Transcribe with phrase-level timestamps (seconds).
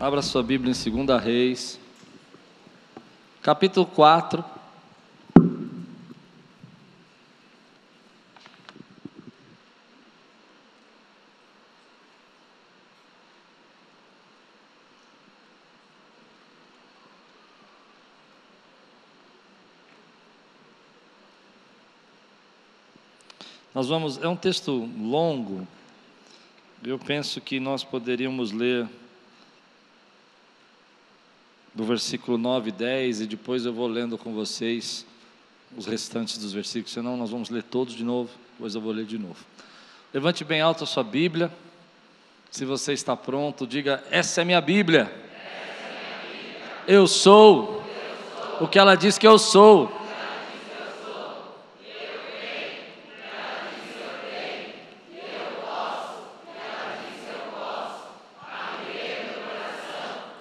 [0.00, 1.78] Abra sua Bíblia em 2 Reis,
[3.42, 4.42] capítulo 4.
[23.74, 25.68] Nós vamos, é um texto longo,
[26.82, 28.88] eu penso que nós poderíamos ler
[31.74, 35.06] do versículo 9 e 10, e depois eu vou lendo com vocês
[35.76, 39.04] os restantes dos versículos, senão nós vamos ler todos de novo, depois eu vou ler
[39.04, 39.38] de novo.
[40.12, 41.52] Levante bem alto a sua Bíblia,
[42.50, 45.02] se você está pronto, diga: Essa é minha Bíblia.
[45.02, 46.72] É minha Bíblia.
[46.88, 49.99] Eu, sou eu sou o que ela diz que eu sou.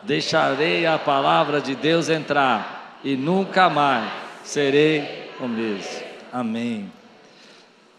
[0.10, 4.12] Deixarei a palavra de Deus entrar e nunca mais
[4.44, 6.02] serei o mesmo.
[6.34, 6.92] Amém.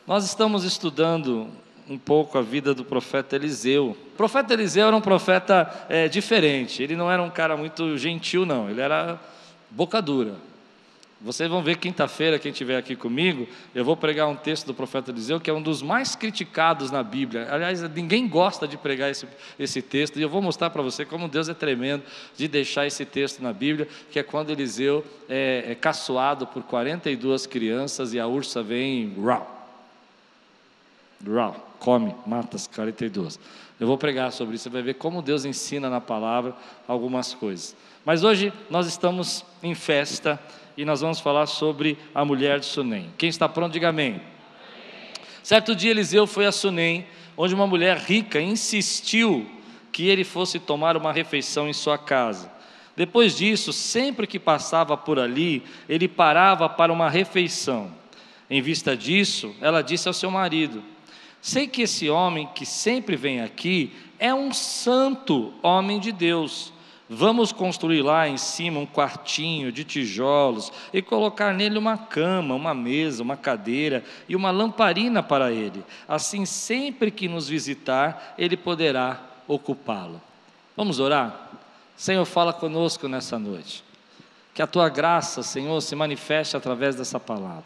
[0.04, 1.46] Nós estamos estudando
[1.88, 3.96] um pouco a vida do profeta Eliseu.
[4.12, 8.44] O profeta Eliseu era um profeta é, diferente, ele não era um cara muito gentil,
[8.44, 9.16] não, ele era
[9.70, 10.34] boca dura.
[11.22, 15.10] Vocês vão ver quinta-feira, quem estiver aqui comigo, eu vou pregar um texto do profeta
[15.10, 17.46] Eliseu, que é um dos mais criticados na Bíblia.
[17.50, 21.28] Aliás, ninguém gosta de pregar esse, esse texto, e eu vou mostrar para você como
[21.28, 22.02] Deus é tremendo
[22.38, 27.46] de deixar esse texto na Bíblia, que é quando Eliseu é, é caçoado por 42
[27.46, 29.68] crianças e a ursa vem, rau,
[31.28, 33.38] rau, come, mata as 42.
[33.78, 36.54] Eu vou pregar sobre isso, você vai ver como Deus ensina na palavra
[36.88, 37.76] algumas coisas.
[38.06, 40.40] Mas hoje nós estamos em festa
[40.80, 43.10] e nós vamos falar sobre a mulher de Sunem.
[43.18, 44.12] Quem está pronto, diga amém.
[44.12, 44.22] amém.
[45.42, 49.46] Certo dia Eliseu foi a Sunem, onde uma mulher rica insistiu
[49.92, 52.50] que ele fosse tomar uma refeição em sua casa.
[52.96, 57.92] Depois disso, sempre que passava por ali, ele parava para uma refeição.
[58.48, 60.82] Em vista disso, ela disse ao seu marido:
[61.42, 66.72] Sei que esse homem que sempre vem aqui é um santo homem de Deus
[67.12, 72.72] Vamos construir lá em cima um quartinho de tijolos e colocar nele uma cama, uma
[72.72, 75.84] mesa, uma cadeira e uma lamparina para ele.
[76.06, 80.22] Assim, sempre que nos visitar, ele poderá ocupá-lo.
[80.76, 81.50] Vamos orar?
[81.96, 83.82] Senhor, fala conosco nessa noite.
[84.54, 87.64] Que a tua graça, Senhor, se manifeste através dessa palavra.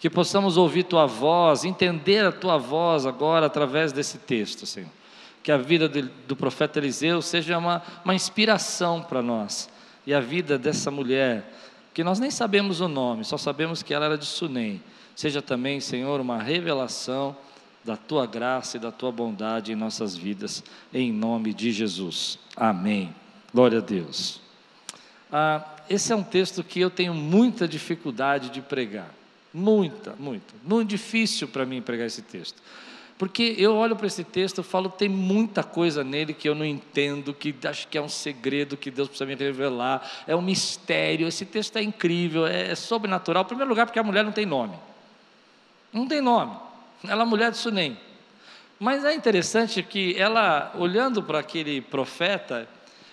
[0.00, 4.97] Que possamos ouvir tua voz, entender a tua voz agora através desse texto, Senhor
[5.42, 9.68] que a vida do profeta Eliseu seja uma, uma inspiração para nós.
[10.06, 11.52] E a vida dessa mulher,
[11.92, 14.82] que nós nem sabemos o nome, só sabemos que ela era de Sunem,
[15.14, 17.36] seja também, Senhor, uma revelação
[17.84, 20.62] da tua graça e da tua bondade em nossas vidas,
[20.92, 22.38] em nome de Jesus.
[22.56, 23.14] Amém.
[23.52, 24.40] Glória a Deus.
[25.32, 29.10] Ah, esse é um texto que eu tenho muita dificuldade de pregar.
[29.52, 30.54] Muita, muita.
[30.62, 32.62] Muito difícil para mim pregar esse texto.
[33.18, 36.64] Porque eu olho para esse texto e falo, tem muita coisa nele que eu não
[36.64, 41.26] entendo, que acho que é um segredo que Deus precisa me revelar, é um mistério.
[41.26, 43.42] Esse texto é incrível, é, é sobrenatural.
[43.42, 44.76] Em primeiro lugar, porque a mulher não tem nome.
[45.92, 46.56] Não tem nome.
[47.02, 47.98] Ela é mulher de Sunem.
[48.78, 52.68] Mas é interessante que ela, olhando para aquele profeta,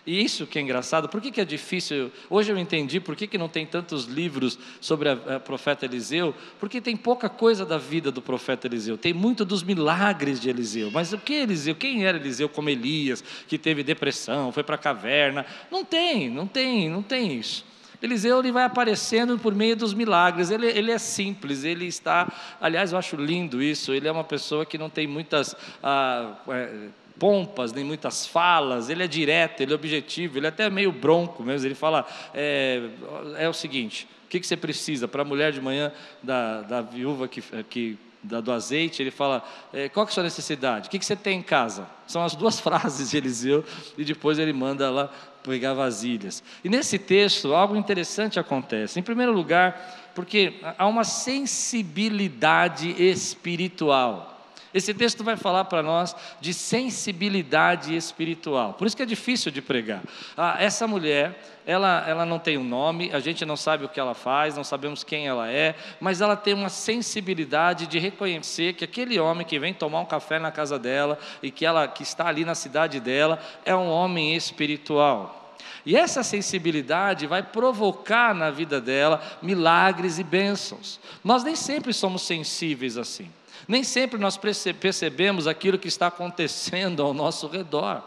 [0.05, 2.11] e isso que é engraçado, por que, que é difícil?
[2.29, 6.79] Hoje eu entendi por que, que não tem tantos livros sobre o profeta Eliseu, porque
[6.79, 10.91] tem pouca coisa da vida do profeta Eliseu, tem muito dos milagres de Eliseu.
[10.91, 11.73] Mas o que é Eliseu?
[11.73, 15.45] Quem era Eliseu como Elias, que teve depressão, foi para a caverna?
[15.71, 17.65] Não tem, não tem, não tem isso.
[18.01, 22.91] Eliseu ele vai aparecendo por meio dos milagres, ele, ele é simples, ele está, aliás,
[22.91, 25.55] eu acho lindo isso, ele é uma pessoa que não tem muitas.
[25.81, 26.89] Ah, é,
[27.19, 31.43] pompas, nem muitas falas, ele é direto, ele é objetivo, ele é até meio bronco
[31.43, 31.67] mesmo.
[31.67, 32.89] Ele fala: é,
[33.37, 35.07] é o seguinte, o que, que você precisa?
[35.07, 35.91] Para a mulher de manhã
[36.21, 39.43] da, da viúva que, que da, do azeite, ele fala:
[39.73, 40.87] é, qual é a sua necessidade?
[40.87, 41.87] O que, que você tem em casa?
[42.07, 43.63] São as duas frases de Eliseu,
[43.97, 45.09] e depois ele manda lá
[45.43, 46.43] pegar vasilhas.
[46.63, 48.99] E nesse texto, algo interessante acontece.
[48.99, 54.34] Em primeiro lugar, porque há uma sensibilidade espiritual.
[54.75, 58.73] Esse texto vai falar para nós de sensibilidade espiritual.
[58.73, 60.03] Por isso que é difícil de pregar.
[60.35, 64.01] Ah, essa mulher, ela, ela não tem um nome, a gente não sabe o que
[64.01, 68.83] ela faz, não sabemos quem ela é, mas ela tem uma sensibilidade de reconhecer que
[68.83, 72.27] aquele homem que vem tomar um café na casa dela e que ela que está
[72.27, 75.55] ali na cidade dela é um homem espiritual.
[75.85, 80.99] E essa sensibilidade vai provocar na vida dela milagres e bênçãos.
[81.23, 83.31] Nós nem sempre somos sensíveis assim.
[83.67, 88.03] Nem sempre nós percebemos aquilo que está acontecendo ao nosso redor.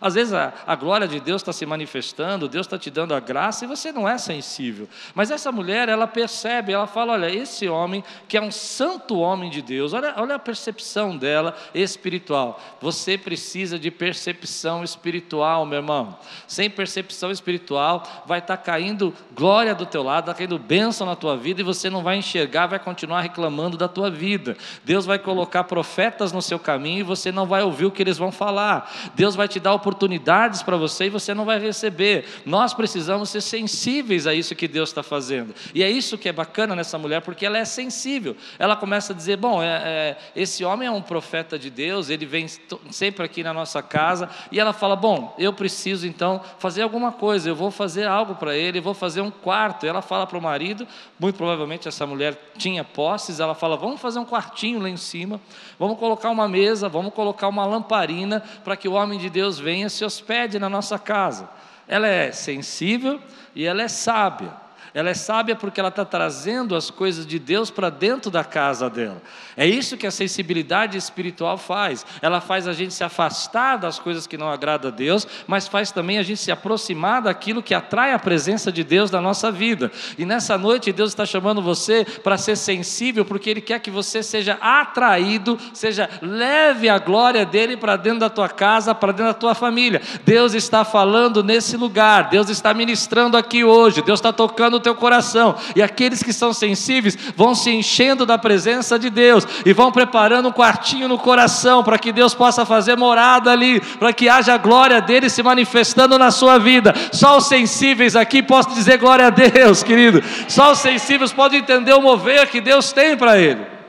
[0.00, 3.20] Às vezes a, a glória de Deus está se manifestando, Deus está te dando a
[3.20, 4.88] graça e você não é sensível.
[5.14, 9.50] Mas essa mulher, ela percebe, ela fala: olha, esse homem que é um santo homem
[9.50, 12.60] de Deus, olha, olha a percepção dela espiritual.
[12.80, 16.16] Você precisa de percepção espiritual, meu irmão.
[16.46, 21.16] Sem percepção espiritual, vai estar tá caindo glória do teu lado, está caindo bênção na
[21.16, 24.56] tua vida e você não vai enxergar, vai continuar reclamando da tua vida.
[24.84, 28.16] Deus vai colocar profetas no seu caminho e você não vai ouvir o que eles
[28.16, 28.90] vão falar.
[29.14, 32.24] Deus vai te dar oportunidades para você e você não vai receber.
[32.46, 35.54] Nós precisamos ser sensíveis a isso que Deus está fazendo.
[35.74, 38.36] E é isso que é bacana nessa mulher, porque ela é sensível.
[38.58, 42.24] Ela começa a dizer: Bom, é, é, esse homem é um profeta de Deus, ele
[42.24, 42.46] vem
[42.90, 44.30] sempre aqui na nossa casa.
[44.52, 48.56] E ela fala: Bom, eu preciso então fazer alguma coisa, eu vou fazer algo para
[48.56, 49.84] ele, vou fazer um quarto.
[49.84, 50.86] E ela fala para o marido:
[51.18, 55.40] muito provavelmente essa mulher tinha posses, ela fala: Vamos fazer um quartinho lá em cima,
[55.80, 59.88] vamos colocar uma mesa, vamos colocar uma lamparina para que o homem de Deus venha
[59.88, 61.48] se hospede na nossa casa.
[61.88, 63.18] Ela é sensível
[63.54, 64.52] e ela é sábia.
[64.92, 68.90] Ela é sábia porque ela está trazendo as coisas de Deus para dentro da casa
[68.90, 69.22] dela.
[69.56, 72.04] É isso que a sensibilidade espiritual faz.
[72.20, 75.92] Ela faz a gente se afastar das coisas que não agradam a Deus, mas faz
[75.92, 79.92] também a gente se aproximar daquilo que atrai a presença de Deus na nossa vida.
[80.18, 84.22] E nessa noite Deus está chamando você para ser sensível, porque Ele quer que você
[84.22, 89.34] seja atraído, seja leve a glória dele para dentro da tua casa, para dentro da
[89.34, 90.02] tua família.
[90.24, 94.94] Deus está falando nesse lugar, Deus está ministrando aqui hoje, Deus está tocando o teu
[94.94, 95.54] coração.
[95.76, 100.48] E aqueles que são sensíveis vão se enchendo da presença de Deus e vão preparando
[100.48, 104.58] um quartinho no coração para que Deus possa fazer morada ali, para que haja a
[104.58, 106.92] glória dele se manifestando na sua vida.
[107.12, 110.22] Só os sensíveis aqui posso dizer glória a Deus, querido.
[110.48, 113.80] Só os sensíveis podem entender o mover que Deus tem para ele.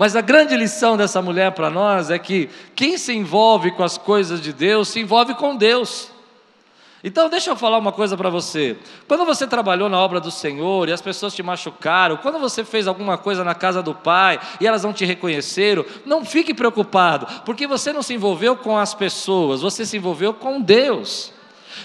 [0.00, 3.98] Mas a grande lição dessa mulher para nós é que quem se envolve com as
[3.98, 6.10] coisas de Deus se envolve com Deus.
[7.02, 8.76] Então, deixa eu falar uma coisa para você.
[9.08, 12.86] Quando você trabalhou na obra do Senhor e as pessoas te machucaram, quando você fez
[12.86, 17.66] alguma coisa na casa do Pai e elas não te reconheceram, não fique preocupado, porque
[17.66, 21.32] você não se envolveu com as pessoas, você se envolveu com Deus.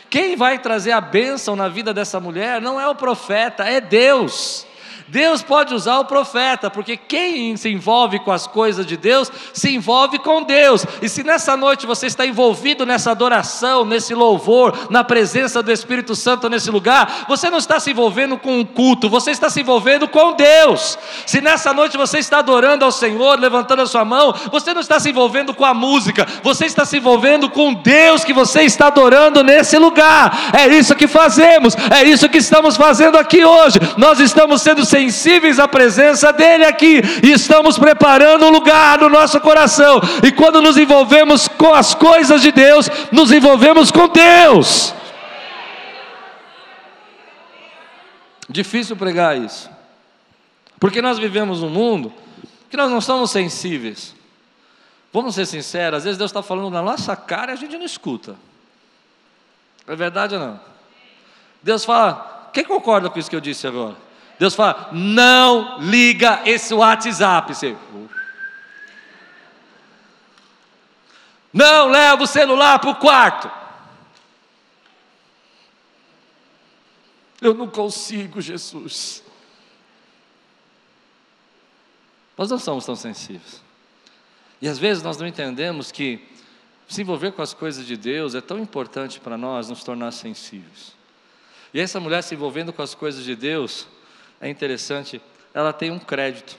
[0.10, 4.68] Quem vai trazer a bênção na vida dessa mulher não é o profeta, é Deus.
[5.08, 9.70] Deus pode usar o profeta, porque quem se envolve com as coisas de Deus, se
[9.74, 10.86] envolve com Deus.
[11.02, 16.16] E se nessa noite você está envolvido nessa adoração, nesse louvor, na presença do Espírito
[16.16, 20.08] Santo nesse lugar, você não está se envolvendo com um culto, você está se envolvendo
[20.08, 20.98] com Deus.
[21.26, 25.00] Se nessa noite você está adorando ao Senhor, levantando a sua mão, você não está
[25.00, 29.44] se envolvendo com a música, você está se envolvendo com Deus que você está adorando
[29.44, 30.52] nesse lugar.
[30.54, 33.80] É isso que fazemos, é isso que estamos fazendo aqui hoje.
[33.98, 39.42] Nós estamos sendo sensíveis à presença dEle aqui, e estamos preparando um lugar no nosso
[39.42, 44.94] coração, e quando nos envolvemos com as coisas de Deus, nos envolvemos com Deus.
[48.48, 49.70] Difícil pregar isso,
[50.80, 52.14] porque nós vivemos um mundo
[52.70, 54.16] que nós não somos sensíveis.
[55.12, 57.86] Vamos ser sinceros, às vezes Deus está falando na nossa cara e a gente não
[57.86, 58.36] escuta.
[59.88, 60.60] É verdade ou não?
[61.62, 64.05] Deus fala, quem concorda com isso que eu disse agora?
[64.40, 67.54] Deus fala: não liga esse WhatsApp.
[67.54, 67.76] Você,
[71.54, 73.50] não leva o celular para o quarto.
[77.42, 79.24] Eu não consigo, Jesus.
[82.38, 83.64] Nós não somos tão sensíveis.
[84.62, 86.28] E às vezes nós não entendemos que
[86.88, 90.94] se envolver com as coisas de Deus é tão importante para nós nos tornar sensíveis.
[91.74, 93.88] E essa mulher se envolvendo com as coisas de Deus,
[94.46, 95.20] é interessante,
[95.54, 96.56] ela tem um crédito.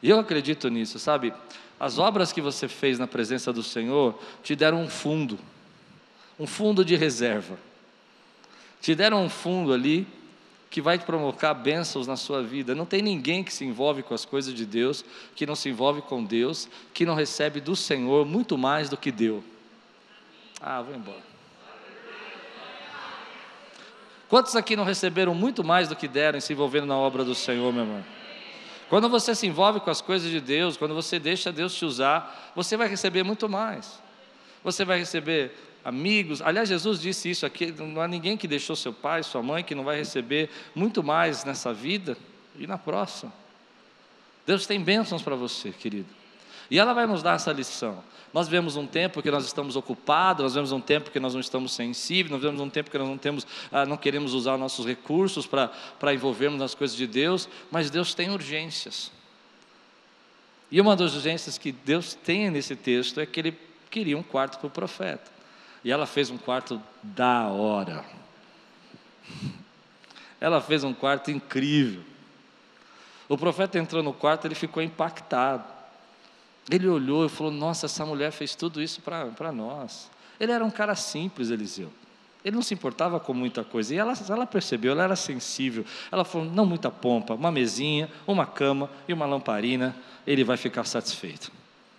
[0.00, 1.34] E eu acredito nisso, sabe?
[1.78, 5.38] As obras que você fez na presença do Senhor te deram um fundo,
[6.38, 7.58] um fundo de reserva.
[8.80, 10.06] Te deram um fundo ali
[10.70, 12.76] que vai te provocar bênçãos na sua vida.
[12.76, 15.04] Não tem ninguém que se envolve com as coisas de Deus,
[15.34, 19.10] que não se envolve com Deus, que não recebe do Senhor muito mais do que
[19.10, 19.42] deu.
[20.60, 21.31] Ah, vou embora.
[24.32, 27.70] Quantos aqui não receberam muito mais do que deram se envolvendo na obra do Senhor,
[27.70, 28.02] meu irmão?
[28.88, 32.50] Quando você se envolve com as coisas de Deus, quando você deixa Deus te usar,
[32.56, 34.00] você vai receber muito mais.
[34.64, 36.40] Você vai receber amigos.
[36.40, 39.74] Aliás, Jesus disse isso aqui: não há ninguém que deixou seu pai, sua mãe, que
[39.74, 42.16] não vai receber muito mais nessa vida
[42.58, 43.30] e na próxima.
[44.46, 46.08] Deus tem bênçãos para você, querido.
[46.72, 48.02] E ela vai nos dar essa lição.
[48.32, 51.40] Nós vemos um tempo que nós estamos ocupados, nós vemos um tempo que nós não
[51.42, 54.86] estamos sensíveis, nós vemos um tempo que nós não temos, ah, não queremos usar nossos
[54.86, 55.70] recursos para,
[56.14, 59.12] envolvermos nas coisas de Deus, mas Deus tem urgências.
[60.70, 63.58] E uma das urgências que Deus tem nesse texto é que Ele
[63.90, 65.30] queria um quarto para o profeta.
[65.84, 68.02] E ela fez um quarto da hora.
[70.40, 72.02] Ela fez um quarto incrível.
[73.28, 75.81] O profeta entrou no quarto, ele ficou impactado.
[76.72, 80.10] Ele olhou e falou: Nossa, essa mulher fez tudo isso para nós.
[80.40, 81.92] Ele era um cara simples, Eliseu.
[82.42, 83.94] Ele não se importava com muita coisa.
[83.94, 85.84] E ela, ela percebeu, ela era sensível.
[86.10, 89.94] Ela falou: Não muita pompa, uma mesinha, uma cama e uma lamparina,
[90.26, 91.52] ele vai ficar satisfeito.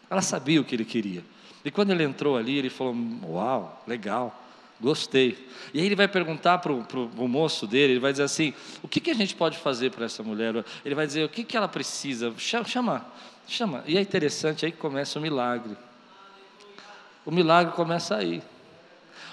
[0.09, 1.23] Ela sabia o que ele queria.
[1.63, 2.95] E quando ele entrou ali, ele falou:
[3.27, 4.39] Uau, legal.
[4.81, 5.47] Gostei.
[5.71, 8.99] E aí ele vai perguntar para o moço dele, ele vai dizer assim: o que,
[8.99, 10.65] que a gente pode fazer para essa mulher?
[10.83, 12.33] Ele vai dizer: o que, que ela precisa?
[12.37, 13.05] Chama,
[13.47, 13.83] chama.
[13.85, 15.75] E é interessante, aí que começa o milagre.
[17.25, 18.41] O milagre começa aí.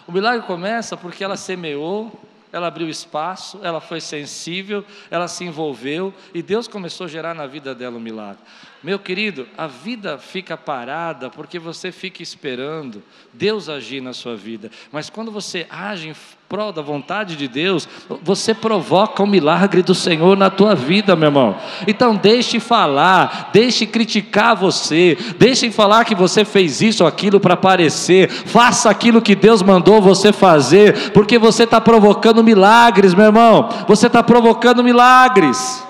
[0.06, 2.12] O milagre começa porque ela semeou,
[2.52, 7.46] ela abriu espaço, ela foi sensível, ela se envolveu e Deus começou a gerar na
[7.46, 8.42] vida dela um milagre.
[8.82, 13.02] Meu querido, a vida fica parada porque você fica esperando
[13.32, 14.70] Deus agir na sua vida.
[14.90, 16.14] Mas quando você age
[16.50, 17.88] prol da vontade de Deus,
[18.24, 21.54] você provoca o milagre do Senhor na tua vida, meu irmão.
[21.86, 27.54] Então deixe falar, deixe criticar você, deixe falar que você fez isso ou aquilo para
[27.54, 28.28] aparecer.
[28.28, 33.68] Faça aquilo que Deus mandou você fazer, porque você está provocando milagres, meu irmão.
[33.86, 35.88] Você está provocando milagres.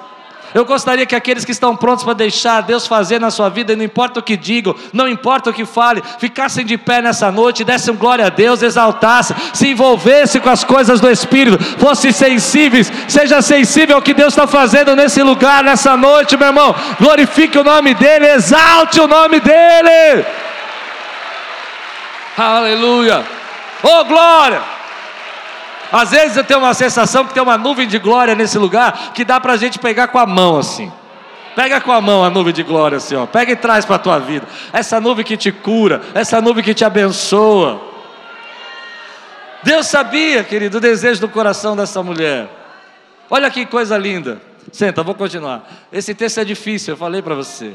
[0.52, 3.84] Eu gostaria que aqueles que estão prontos para deixar Deus fazer na sua vida, não
[3.84, 7.94] importa o que digam, não importa o que fale, ficassem de pé nessa noite, dessem
[7.94, 13.96] glória a Deus, exaltassem, se envolvessem com as coisas do Espírito, fossem sensíveis, seja sensível
[13.96, 16.74] ao que Deus está fazendo nesse lugar, nessa noite, meu irmão.
[16.98, 20.24] Glorifique o nome dEle, exalte o nome dEle.
[22.36, 23.24] Aleluia.
[23.82, 24.79] Oh glória!
[25.92, 29.24] Às vezes eu tenho uma sensação que tem uma nuvem de glória nesse lugar que
[29.24, 30.90] dá para a gente pegar com a mão assim.
[31.54, 33.26] Pega com a mão a nuvem de glória assim, ó.
[33.26, 34.46] Pega e traz para a tua vida.
[34.72, 37.80] Essa nuvem que te cura, essa nuvem que te abençoa.
[39.62, 42.48] Deus sabia, querido, o desejo do coração dessa mulher.
[43.28, 44.40] Olha que coisa linda.
[44.72, 45.68] Senta, vou continuar.
[45.92, 47.74] Esse texto é difícil, eu falei para você.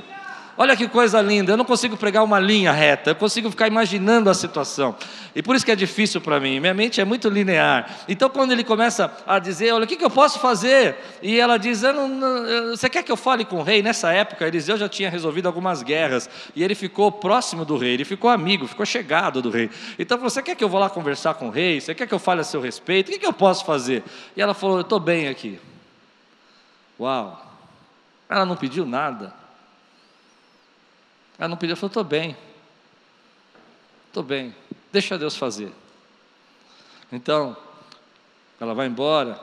[0.58, 4.30] Olha que coisa linda, eu não consigo pregar uma linha reta, eu consigo ficar imaginando
[4.30, 4.96] a situação.
[5.36, 8.04] E por isso que é difícil para mim, minha mente é muito linear.
[8.08, 10.96] Então, quando ele começa a dizer, olha, o que, que eu posso fazer?
[11.22, 13.84] E ela diz, não, não, você quer que eu fale com o rei?
[13.84, 18.06] Nessa época, Eliseu já tinha resolvido algumas guerras, e ele ficou próximo do rei, ele
[18.06, 19.70] ficou amigo, ficou chegado do rei.
[20.00, 21.82] Então, você quer que eu vou lá conversar com o rei?
[21.82, 23.10] Você quer que eu fale a seu respeito?
[23.10, 24.04] O que, que eu posso fazer?
[24.38, 25.60] E ela falou, eu estou bem aqui.
[26.98, 27.42] Uau!
[28.30, 29.45] Ela não pediu nada.
[31.38, 32.36] Ela não pediu, falou: estou bem,
[34.08, 34.56] estou bem,
[34.92, 35.72] deixa Deus fazer.
[37.12, 37.56] Então,
[38.60, 39.40] ela vai embora.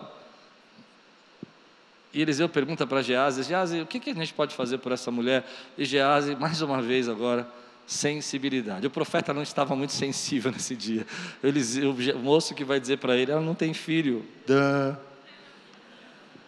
[2.12, 5.11] E Eliseu pergunta para Gease: Gease, o que, que a gente pode fazer por essa
[5.11, 5.44] mulher?
[5.76, 7.46] E Gease, mais uma vez agora,
[7.87, 8.87] sensibilidade.
[8.87, 11.06] O profeta não estava muito sensível nesse dia.
[11.42, 14.26] Eliseu, o moço que vai dizer para ele: ela não tem filho.
[14.46, 14.99] Dã,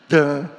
[0.09, 0.51] dã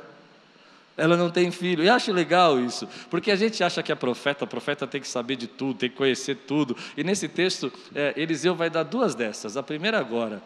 [0.97, 1.83] ela não tem filho.
[1.83, 5.35] E acho legal isso, porque a gente acha que é profeta, profeta tem que saber
[5.35, 6.75] de tudo, tem que conhecer tudo.
[6.95, 9.57] E nesse texto, é, Eliseu vai dar duas dessas.
[9.57, 10.41] A primeira agora,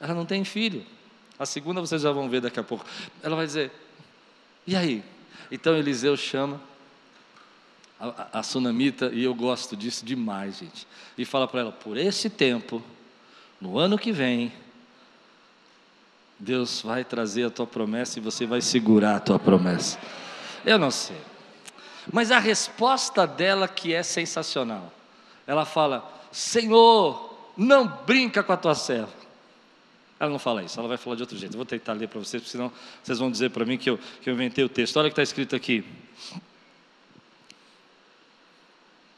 [0.00, 0.84] ela não tem filho.
[1.38, 2.84] A segunda vocês já vão ver daqui a pouco.
[3.22, 3.72] Ela vai dizer:
[4.66, 5.02] e aí?
[5.50, 6.60] Então Eliseu chama
[7.98, 10.86] a, a, a sunamita, e eu gosto disso demais, gente,
[11.16, 12.82] e fala para ela: por esse tempo,
[13.60, 14.52] no ano que vem,
[16.38, 19.98] Deus vai trazer a tua promessa e você vai segurar a tua promessa.
[20.64, 21.16] Eu não sei.
[22.12, 24.92] Mas a resposta dela que é sensacional.
[25.46, 29.18] Ela fala: Senhor, não brinca com a tua serva.
[30.20, 31.52] Ela não fala isso, ela vai falar de outro jeito.
[31.54, 33.98] Eu vou tentar ler para vocês, porque senão vocês vão dizer para mim que eu,
[34.20, 34.96] que eu inventei o texto.
[34.96, 35.84] Olha o que está escrito aqui.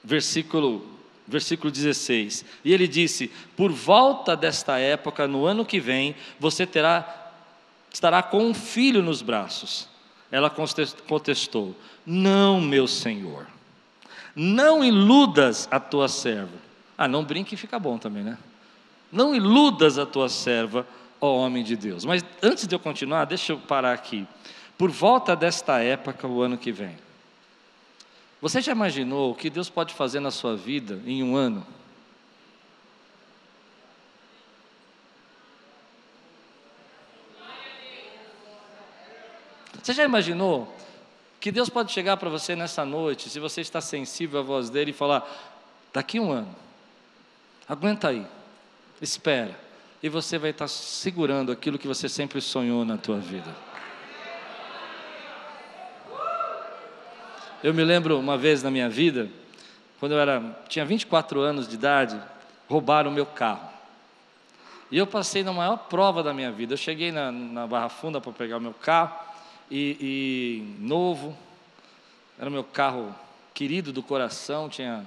[0.05, 1.00] Versículo
[1.31, 2.45] versículo 16.
[2.65, 7.33] E ele disse: Por volta desta época, no ano que vem, você terá,
[7.93, 9.89] estará com um filho nos braços.
[10.31, 13.47] Ela contestou: Não, meu senhor,
[14.35, 16.59] não iludas a tua serva.
[16.99, 18.37] Ah, não brinque fica bom também, né?
[19.11, 20.87] Não iludas a tua serva,
[21.21, 22.05] ó homem de Deus.
[22.05, 24.27] Mas antes de eu continuar, deixa eu parar aqui.
[24.77, 26.97] Por volta desta época, o ano que vem.
[28.41, 31.67] Você já imaginou o que Deus pode fazer na sua vida em um ano?
[39.83, 40.75] Você já imaginou
[41.41, 44.91] que Deus pode chegar para você nessa noite, se você está sensível à voz dele,
[44.91, 45.27] e falar:
[45.93, 46.55] daqui um ano,
[47.69, 48.27] aguenta aí,
[49.01, 49.59] espera,
[50.03, 53.70] e você vai estar segurando aquilo que você sempre sonhou na tua vida.
[57.63, 59.29] Eu me lembro uma vez na minha vida
[60.01, 62.19] quando eu era, tinha 24 anos de idade,
[62.67, 63.69] roubaram o meu carro.
[64.91, 66.73] E eu passei na maior prova da minha vida.
[66.73, 69.15] Eu cheguei na, na Barra Funda para pegar o meu carro,
[69.71, 71.37] e, e novo,
[72.39, 73.15] era o meu carro
[73.53, 75.07] querido do coração, tinha,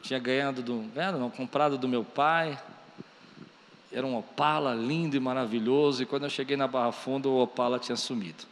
[0.00, 0.84] tinha ganhado, do,
[1.18, 2.56] não, comprado do meu pai.
[3.92, 7.80] Era um Opala lindo e maravilhoso, e quando eu cheguei na Barra Funda, o Opala
[7.80, 8.44] tinha sumido.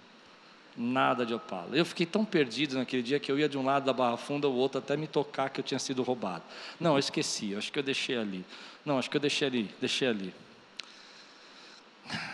[0.77, 1.71] Nada de Opala.
[1.73, 4.47] Eu fiquei tão perdido naquele dia que eu ia de um lado da Barra Funda
[4.47, 6.43] ao outro até me tocar que eu tinha sido roubado.
[6.79, 8.45] Não, eu esqueci, acho que eu deixei ali.
[8.85, 10.35] Não, acho que eu deixei ali, deixei ali.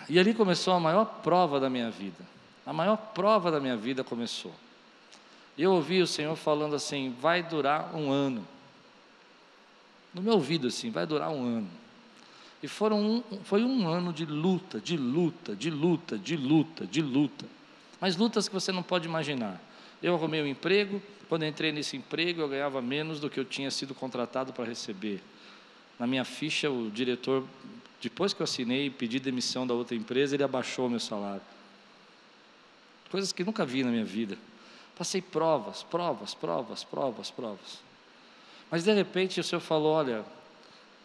[0.08, 2.24] E ali começou a maior prova da minha vida.
[2.66, 4.52] A maior prova da minha vida começou.
[5.56, 8.46] Eu ouvi o Senhor falando assim: vai durar um ano.
[10.12, 11.70] No meu ouvido, assim, vai durar um ano.
[12.62, 17.02] E foram um, foi um ano de luta, de luta, de luta, de luta, de
[17.02, 17.46] luta.
[18.02, 19.62] Mas lutas que você não pode imaginar.
[20.02, 23.70] Eu arrumei um emprego, quando entrei nesse emprego, eu ganhava menos do que eu tinha
[23.70, 25.22] sido contratado para receber.
[26.00, 27.44] Na minha ficha, o diretor,
[28.00, 31.42] depois que eu assinei e pedi demissão da outra empresa, ele abaixou meu salário.
[33.08, 34.36] Coisas que nunca vi na minha vida.
[34.98, 37.80] Passei provas, provas, provas, provas, provas.
[38.68, 40.24] Mas de repente o Senhor falou: olha,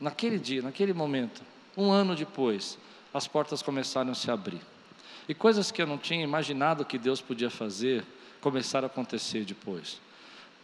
[0.02, 1.44] naquele dia, naquele momento,
[1.78, 2.76] um ano depois,
[3.14, 4.62] as portas começaram a se abrir.
[5.28, 8.06] E coisas que eu não tinha imaginado que Deus podia fazer,
[8.40, 10.00] começaram a acontecer depois.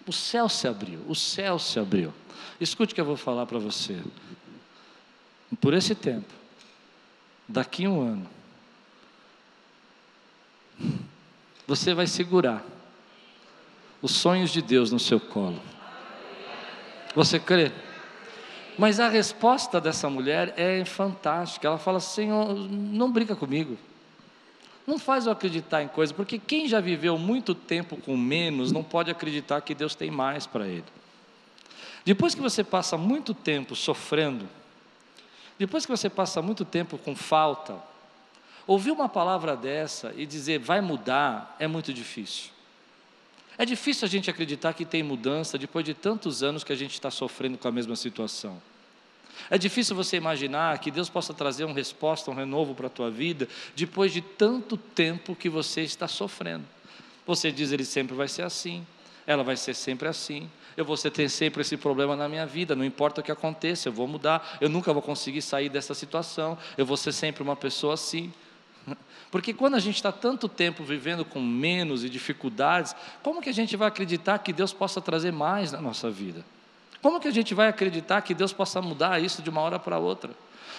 [0.08, 2.14] O céu se abriu, o céu se abriu.
[2.60, 4.02] Escute o que eu vou falar para você.
[5.60, 6.34] Por esse tempo,
[7.48, 8.30] daqui um ano,
[11.68, 12.64] você vai segurar
[14.02, 15.62] os sonhos de Deus no seu colo.
[17.16, 17.72] Você crê?
[18.78, 21.68] Mas a resposta dessa mulher é fantástica.
[21.68, 23.78] Ela fala: Senhor, não brinca comigo.
[24.86, 28.84] Não faz eu acreditar em coisas, porque quem já viveu muito tempo com menos não
[28.84, 30.84] pode acreditar que Deus tem mais para ele.
[32.04, 34.48] Depois que você passa muito tempo sofrendo,
[35.58, 37.78] depois que você passa muito tempo com falta,
[38.68, 42.52] ouvir uma palavra dessa e dizer vai mudar é muito difícil.
[43.58, 46.94] É difícil a gente acreditar que tem mudança depois de tantos anos que a gente
[46.94, 48.60] está sofrendo com a mesma situação.
[49.50, 53.10] É difícil você imaginar que Deus possa trazer uma resposta, um renovo para a tua
[53.10, 56.66] vida, depois de tanto tempo que você está sofrendo.
[57.26, 58.86] Você diz, ele sempre vai ser assim,
[59.26, 62.84] ela vai ser sempre assim, eu vou ter sempre esse problema na minha vida, não
[62.84, 66.86] importa o que aconteça, eu vou mudar, eu nunca vou conseguir sair dessa situação, eu
[66.86, 68.34] vou ser sempre uma pessoa assim.
[69.32, 73.54] Porque quando a gente está tanto tempo vivendo com menos e dificuldades, como que a
[73.54, 76.44] gente vai acreditar que Deus possa trazer mais na nossa vida?
[77.04, 79.98] Como que a gente vai acreditar que Deus possa mudar isso de uma hora para
[80.00, 80.32] outra?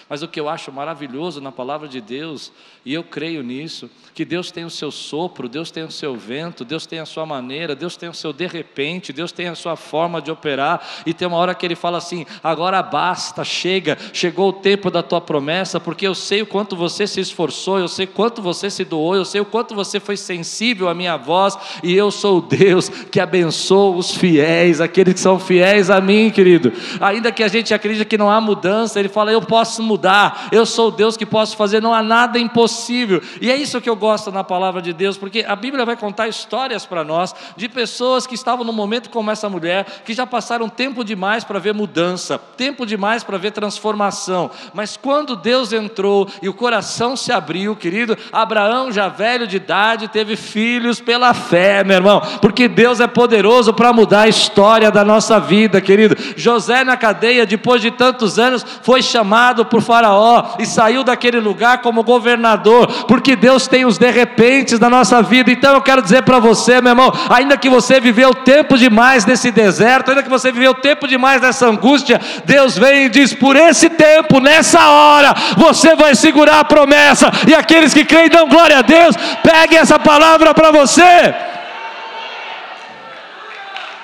[0.09, 2.51] Mas o que eu acho maravilhoso na palavra de Deus,
[2.85, 6.63] e eu creio nisso, que Deus tem o seu sopro, Deus tem o seu vento,
[6.63, 9.75] Deus tem a sua maneira, Deus tem o seu de repente, Deus tem a sua
[9.75, 14.49] forma de operar, e tem uma hora que Ele fala assim: agora basta, chega, chegou
[14.49, 18.07] o tempo da tua promessa, porque eu sei o quanto você se esforçou, eu sei
[18.07, 21.93] quanto você se doou, eu sei o quanto você foi sensível à minha voz, e
[21.93, 26.71] eu sou o Deus que abençoa os fiéis, aqueles que são fiéis a mim, querido.
[27.01, 30.49] Ainda que a gente acredite que não há mudança, Ele fala: eu posso mudar mudar,
[30.51, 33.21] eu sou o Deus que posso fazer, não há nada impossível.
[33.41, 36.27] E é isso que eu gosto na palavra de Deus, porque a Bíblia vai contar
[36.27, 40.69] histórias para nós de pessoas que estavam no momento como essa mulher, que já passaram
[40.69, 44.51] tempo demais para ver mudança, tempo demais para ver transformação.
[44.73, 50.07] Mas quando Deus entrou e o coração se abriu, querido, Abraão, já velho de idade,
[50.07, 55.03] teve filhos pela fé, meu irmão, porque Deus é poderoso para mudar a história da
[55.03, 56.15] nossa vida, querido.
[56.35, 61.79] José na cadeia, depois de tantos anos, foi chamado por Faraó e saiu daquele lugar
[61.79, 65.51] como governador, porque Deus tem os de repentes da nossa vida.
[65.51, 69.51] Então eu quero dizer para você, meu irmão, ainda que você viveu tempo demais nesse
[69.51, 73.89] deserto, ainda que você viveu tempo demais nessa angústia, Deus vem e diz: por esse
[73.89, 77.31] tempo, nessa hora, você vai segurar a promessa.
[77.47, 81.33] E aqueles que creem, dão glória a Deus, pegue essa palavra para você.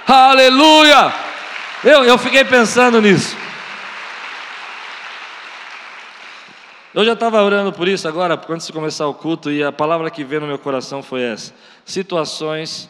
[0.07, 1.13] Aleluia!
[1.83, 3.40] Eu, eu fiquei pensando nisso.
[6.93, 10.11] Eu já estava orando por isso agora, antes de começar o culto, e a palavra
[10.11, 11.53] que veio no meu coração foi essa:
[11.85, 12.89] situações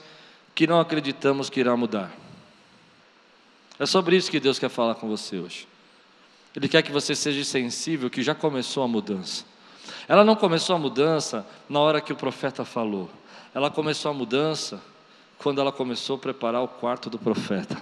[0.55, 2.11] que não acreditamos que irá mudar.
[3.77, 5.67] É sobre isso que Deus quer falar com você hoje.
[6.55, 9.45] Ele quer que você seja sensível que já começou a mudança.
[10.07, 13.09] Ela não começou a mudança na hora que o profeta falou.
[13.53, 14.81] Ela começou a mudança
[15.37, 17.77] quando ela começou a preparar o quarto do profeta.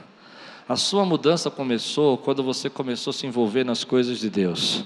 [0.68, 4.84] A sua mudança começou quando você começou a se envolver nas coisas de Deus.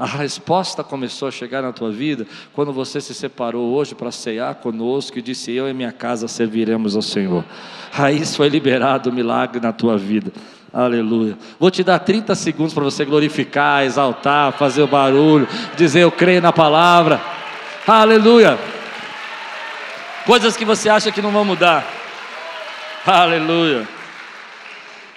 [0.00, 4.54] A resposta começou a chegar na tua vida quando você se separou hoje para cear
[4.54, 7.44] conosco e disse: Eu e minha casa serviremos ao Senhor.
[7.92, 10.32] Aí foi liberado o milagre na tua vida.
[10.72, 11.36] Aleluia.
[11.58, 16.40] Vou te dar 30 segundos para você glorificar, exaltar, fazer o barulho, dizer eu creio
[16.40, 17.20] na palavra.
[17.86, 18.58] Aleluia.
[20.24, 21.86] Coisas que você acha que não vão mudar.
[23.04, 23.86] Aleluia.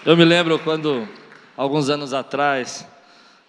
[0.05, 1.07] Eu me lembro quando,
[1.55, 2.85] alguns anos atrás,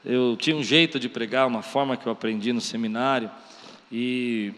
[0.04, 3.30] eu tinha um jeito de pregar, uma forma que eu aprendi no seminário,
[3.90, 4.52] e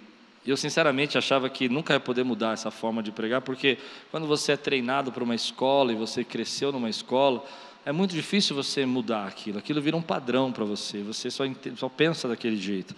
[0.47, 3.79] eu sinceramente achava que nunca ia poder mudar essa forma de pregar, porque
[4.11, 7.45] quando você é treinado para uma escola e você cresceu numa escola,
[7.85, 11.45] é muito difícil você mudar aquilo, aquilo vira um padrão para você, você só,
[11.77, 12.95] só pensa daquele jeito.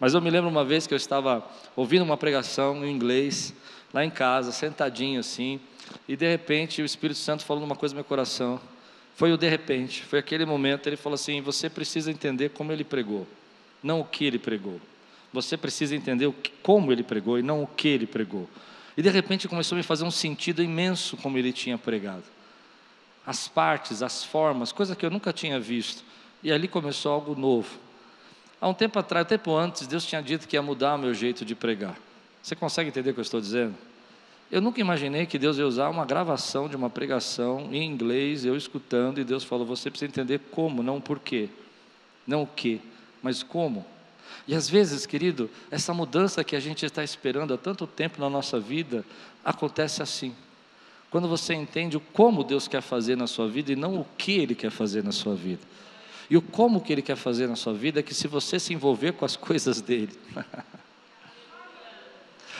[0.00, 1.44] Mas eu me lembro uma vez que eu estava
[1.76, 3.54] ouvindo uma pregação em inglês,
[3.92, 5.60] lá em casa, sentadinho assim,
[6.08, 8.60] e de repente o Espírito Santo falou uma coisa no meu coração.
[9.14, 12.84] Foi o de repente, foi aquele momento, ele falou assim: você precisa entender como ele
[12.84, 13.26] pregou,
[13.82, 14.80] não o que ele pregou.
[15.32, 18.48] Você precisa entender que, como ele pregou e não o que ele pregou.
[18.96, 22.22] E de repente começou a me fazer um sentido imenso como ele tinha pregado.
[23.26, 26.04] As partes, as formas, coisa que eu nunca tinha visto.
[26.42, 27.68] E ali começou algo novo.
[28.60, 31.12] Há um tempo atrás, um tempo antes, Deus tinha dito que ia mudar o meu
[31.12, 31.98] jeito de pregar.
[32.42, 33.74] Você consegue entender o que eu estou dizendo?
[34.54, 38.56] Eu nunca imaginei que Deus ia usar uma gravação de uma pregação em inglês, eu
[38.56, 41.48] escutando, e Deus falou: você precisa entender como, não o porquê.
[42.24, 42.80] Não o que,
[43.20, 43.84] mas como.
[44.46, 48.30] E às vezes, querido, essa mudança que a gente está esperando há tanto tempo na
[48.30, 49.04] nossa vida,
[49.44, 50.32] acontece assim.
[51.10, 54.38] Quando você entende o como Deus quer fazer na sua vida e não o que
[54.38, 55.62] Ele quer fazer na sua vida.
[56.30, 58.72] E o como que Ele quer fazer na sua vida é que se você se
[58.72, 60.16] envolver com as coisas dEle,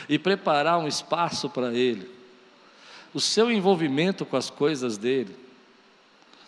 [0.09, 2.11] e preparar um espaço para Ele,
[3.13, 5.45] o seu envolvimento com as coisas dEle,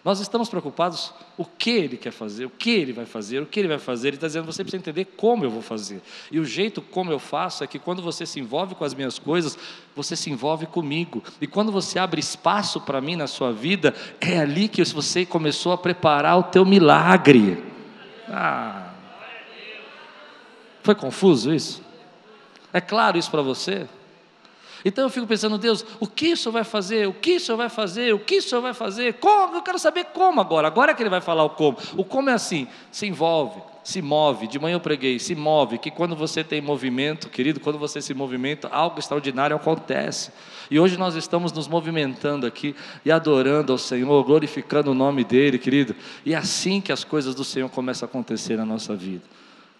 [0.06, 3.58] nós estamos preocupados o que ele quer fazer, o que ele vai fazer, o que
[3.58, 4.06] ele vai fazer.
[4.06, 6.00] Ele está dizendo, você precisa entender como eu vou fazer.
[6.30, 9.18] E o jeito como eu faço é que quando você se envolve com as minhas
[9.18, 9.58] coisas,
[9.96, 11.24] você se envolve comigo.
[11.40, 15.72] E quando você abre espaço para mim na sua vida, é ali que você começou
[15.72, 17.60] a preparar o teu milagre.
[18.28, 18.92] Ah.
[20.84, 21.82] Foi confuso isso?
[22.76, 23.86] É claro isso para você?
[24.84, 27.08] Então eu fico pensando, Deus, o que o Senhor vai fazer?
[27.08, 28.14] O que o Senhor vai fazer?
[28.14, 29.14] O que o Senhor vai fazer?
[29.14, 29.56] Como?
[29.56, 30.68] Eu quero saber como agora.
[30.68, 31.78] Agora é que ele vai falar o como.
[31.96, 34.46] O como é assim: se envolve, se move.
[34.46, 35.78] De manhã eu preguei, se move.
[35.78, 40.30] Que quando você tem movimento, querido, quando você se movimenta, algo extraordinário acontece.
[40.70, 45.58] E hoje nós estamos nos movimentando aqui e adorando ao Senhor, glorificando o nome dEle,
[45.58, 45.96] querido.
[46.26, 49.22] E é assim que as coisas do Senhor começam a acontecer na nossa vida.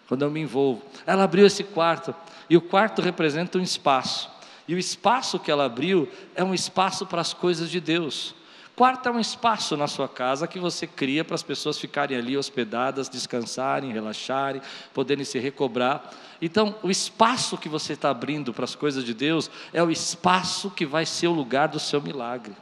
[0.07, 0.83] Quando eu me envolvo.
[1.05, 2.15] Ela abriu esse quarto,
[2.49, 4.29] e o quarto representa um espaço.
[4.67, 8.35] E o espaço que ela abriu é um espaço para as coisas de Deus.
[8.75, 12.37] Quarto é um espaço na sua casa que você cria para as pessoas ficarem ali
[12.37, 14.61] hospedadas, descansarem, relaxarem,
[14.93, 16.13] poderem se recobrar.
[16.39, 20.69] Então, o espaço que você está abrindo para as coisas de Deus é o espaço
[20.69, 22.53] que vai ser o lugar do seu milagre.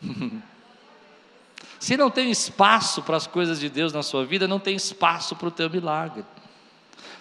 [1.78, 5.36] Se não tem espaço para as coisas de Deus na sua vida, não tem espaço
[5.36, 6.24] para o teu milagre.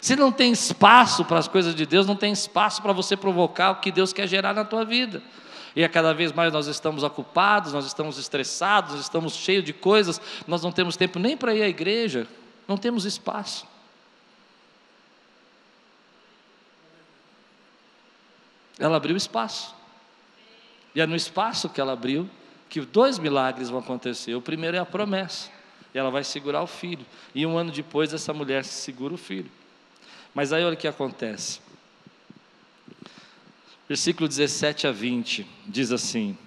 [0.01, 3.71] Se não tem espaço para as coisas de Deus, não tem espaço para você provocar
[3.71, 5.21] o que Deus quer gerar na tua vida.
[5.75, 9.73] E a cada vez mais nós estamos ocupados, nós estamos estressados, nós estamos cheios de
[9.73, 12.27] coisas, nós não temos tempo nem para ir à igreja,
[12.67, 13.67] não temos espaço.
[18.79, 19.75] Ela abriu espaço.
[20.93, 22.29] E é no espaço que ela abriu
[22.69, 24.35] que dois milagres vão acontecer.
[24.35, 25.49] O primeiro é a promessa.
[25.93, 27.05] E ela vai segurar o filho.
[27.33, 29.49] E um ano depois essa mulher segura o filho.
[30.33, 31.61] Mas aí olha o que acontece.
[33.87, 36.37] Versículo 17 a 20 diz assim: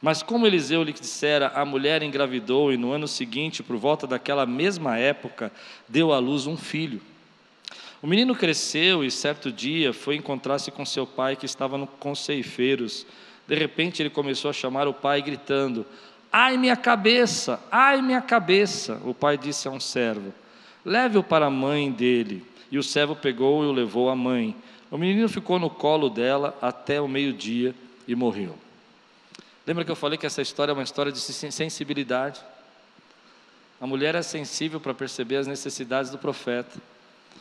[0.00, 4.46] Mas como Eliseu lhe dissera, a mulher engravidou e no ano seguinte, por volta daquela
[4.46, 5.52] mesma época,
[5.86, 7.00] deu à luz um filho.
[8.02, 12.14] O menino cresceu e certo dia foi encontrar-se com seu pai que estava no, com
[12.14, 13.06] ceifeiros.
[13.50, 15.84] De repente ele começou a chamar o pai, gritando:
[16.30, 19.00] Ai, minha cabeça, ai, minha cabeça.
[19.04, 20.32] O pai disse a um servo:
[20.84, 22.46] Leve-o para a mãe dele.
[22.70, 24.54] E o servo pegou e o levou à mãe.
[24.88, 27.74] O menino ficou no colo dela até o meio-dia
[28.06, 28.56] e morreu.
[29.66, 32.40] Lembra que eu falei que essa história é uma história de sensibilidade?
[33.80, 36.80] A mulher é sensível para perceber as necessidades do profeta.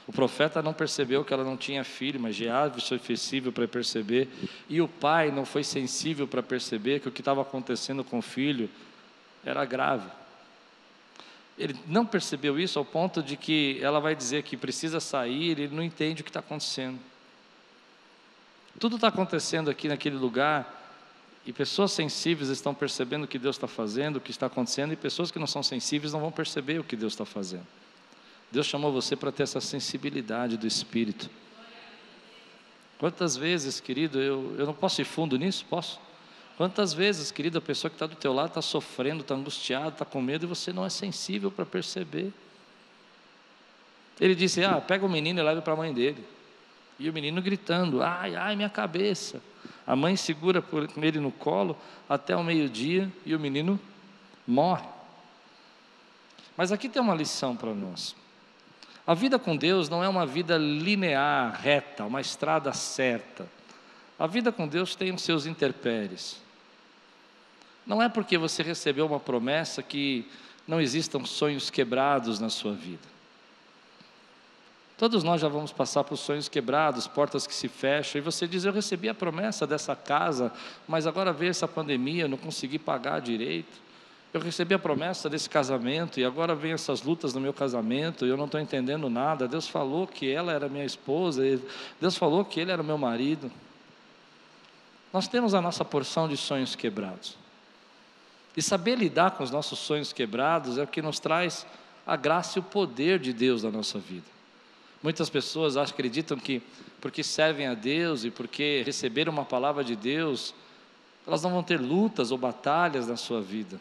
[0.10, 4.28] O profeta não percebeu que ela não tinha filho, mas Geave foi sensível para perceber.
[4.68, 8.22] E o pai não foi sensível para perceber que o que estava acontecendo com o
[8.24, 8.68] filho
[9.46, 10.10] era grave.
[11.60, 15.68] Ele não percebeu isso ao ponto de que ela vai dizer que precisa sair, ele
[15.68, 16.98] não entende o que está acontecendo.
[18.80, 20.76] Tudo está acontecendo aqui naquele lugar,
[21.46, 24.96] e pessoas sensíveis estão percebendo o que Deus está fazendo, o que está acontecendo, e
[24.96, 27.68] pessoas que não são sensíveis não vão perceber o que Deus está fazendo.
[28.52, 31.30] Deus chamou você para ter essa sensibilidade do Espírito.
[32.98, 35.66] Quantas vezes, querido, eu, eu não posso ir fundo nisso?
[35.70, 36.00] Posso?
[36.58, 40.04] Quantas vezes, querido, a pessoa que está do teu lado está sofrendo, está angustiada, está
[40.04, 42.34] com medo e você não é sensível para perceber.
[44.20, 46.22] Ele disse: Ah, pega o menino e leve para a mãe dele.
[47.00, 49.42] E o menino gritando: Ai, ai, minha cabeça.
[49.88, 50.62] A mãe segura
[50.98, 51.78] ele no colo
[52.10, 53.80] até o meio-dia e o menino
[54.46, 54.88] morre.
[56.58, 58.14] Mas aqui tem uma lição para nós.
[59.10, 63.50] A vida com Deus não é uma vida linear, reta, uma estrada certa.
[64.20, 66.40] A vida com Deus tem os seus interpéries.
[67.88, 70.30] Não é porque você recebeu uma promessa que
[70.68, 73.02] não existam sonhos quebrados na sua vida.
[74.96, 78.64] Todos nós já vamos passar por sonhos quebrados, portas que se fecham, e você diz:
[78.64, 80.54] Eu recebi a promessa dessa casa,
[80.88, 83.89] mas agora veio essa pandemia, eu não consegui pagar direito.
[84.32, 88.30] Eu recebi a promessa desse casamento e agora vem essas lutas no meu casamento e
[88.30, 89.48] eu não estou entendendo nada.
[89.48, 91.42] Deus falou que ela era minha esposa,
[92.00, 93.52] Deus falou que ele era meu marido.
[95.12, 97.36] Nós temos a nossa porção de sonhos quebrados.
[98.56, 101.66] E saber lidar com os nossos sonhos quebrados é o que nos traz
[102.06, 104.26] a graça e o poder de Deus na nossa vida.
[105.02, 106.62] Muitas pessoas acreditam que
[107.02, 110.54] porque servem a Deus e porque receberam uma palavra de Deus,
[111.26, 113.80] elas não vão ter lutas ou batalhas na sua vida.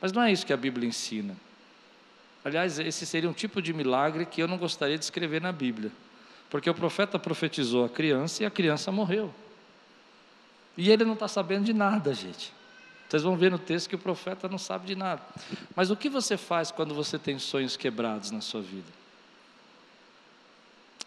[0.00, 1.36] Mas não é isso que a Bíblia ensina.
[2.44, 5.90] Aliás, esse seria um tipo de milagre que eu não gostaria de escrever na Bíblia.
[6.50, 9.34] Porque o profeta profetizou a criança e a criança morreu.
[10.76, 12.52] E ele não está sabendo de nada, gente.
[13.08, 15.22] Vocês vão ver no texto que o profeta não sabe de nada.
[15.74, 18.88] Mas o que você faz quando você tem sonhos quebrados na sua vida?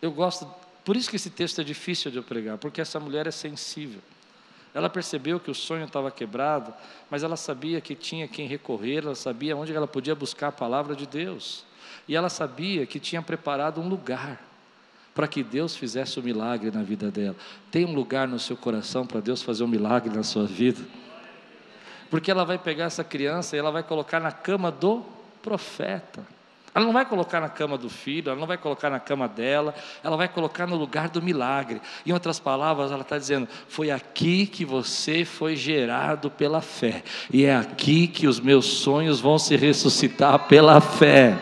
[0.01, 0.49] Eu gosto,
[0.85, 4.01] por isso que esse texto é difícil de eu pregar, porque essa mulher é sensível.
[4.77, 6.71] Ela percebeu que o sonho estava quebrado,
[7.09, 10.95] mas ela sabia que tinha quem recorrer, ela sabia onde ela podia buscar a palavra
[10.95, 11.65] de Deus.
[12.07, 14.39] E ela sabia que tinha preparado um lugar
[15.15, 17.35] para que Deus fizesse o um milagre na vida dela.
[17.71, 20.85] Tem um lugar no seu coração para Deus fazer um milagre na sua vida?
[22.11, 25.03] Porque ela vai pegar essa criança e ela vai colocar na cama do
[25.41, 26.23] profeta.
[26.77, 29.73] Ela não vai colocar na cama do filho, ela não vai colocar na cama dela,
[30.03, 31.81] ela vai colocar no lugar do milagre.
[32.05, 37.45] Em outras palavras, ela está dizendo: foi aqui que você foi gerado pela fé, e
[37.45, 41.35] é aqui que os meus sonhos vão se ressuscitar pela fé.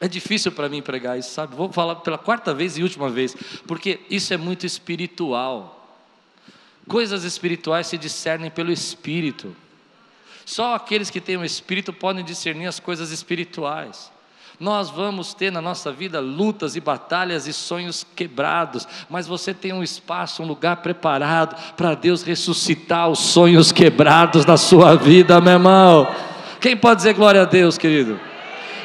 [0.00, 1.56] É difícil para mim pregar isso, sabe?
[1.56, 3.34] Vou falar pela quarta vez e última vez,
[3.66, 5.92] porque isso é muito espiritual.
[6.86, 9.56] Coisas espirituais se discernem pelo espírito.
[10.50, 14.10] Só aqueles que têm o Espírito podem discernir as coisas espirituais.
[14.58, 19.72] Nós vamos ter na nossa vida lutas e batalhas e sonhos quebrados, mas você tem
[19.72, 25.52] um espaço, um lugar preparado para Deus ressuscitar os sonhos quebrados da sua vida, meu
[25.52, 26.08] irmão.
[26.60, 28.18] Quem pode dizer glória a Deus, querido?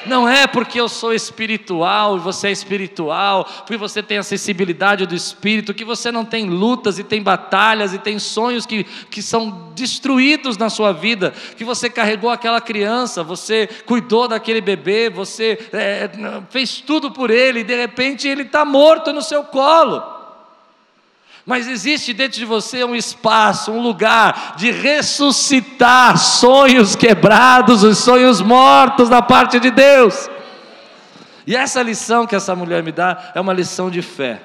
[0.07, 5.05] Não é porque eu sou espiritual e você é espiritual, porque você tem a sensibilidade
[5.05, 9.21] do espírito, que você não tem lutas e tem batalhas e tem sonhos que, que
[9.21, 15.59] são destruídos na sua vida, que você carregou aquela criança, você cuidou daquele bebê, você
[15.73, 16.09] é,
[16.49, 20.14] fez tudo por ele e de repente ele está morto no seu colo.
[21.45, 28.41] Mas existe dentro de você um espaço, um lugar de ressuscitar sonhos quebrados, os sonhos
[28.41, 30.27] mortos da parte de Deus.
[31.45, 34.41] E essa lição que essa mulher me dá é uma lição de fé.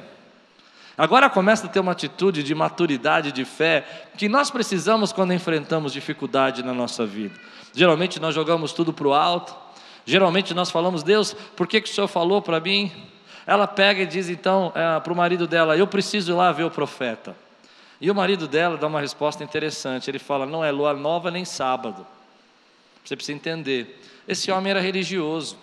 [0.99, 3.87] Agora começa a ter uma atitude de maturidade de fé
[4.19, 7.35] que nós precisamos quando enfrentamos dificuldade na nossa vida.
[7.75, 9.57] Geralmente nós jogamos tudo para o alto,
[10.05, 12.93] geralmente nós falamos, Deus, por que, que o Senhor falou para mim?
[13.51, 16.63] Ela pega e diz então é, para o marido dela: Eu preciso ir lá ver
[16.63, 17.37] o profeta.
[18.01, 20.09] E o marido dela dá uma resposta interessante.
[20.09, 22.07] Ele fala: Não é lua nova nem sábado.
[23.05, 24.01] Você precisa entender.
[24.29, 25.59] Esse homem era religioso.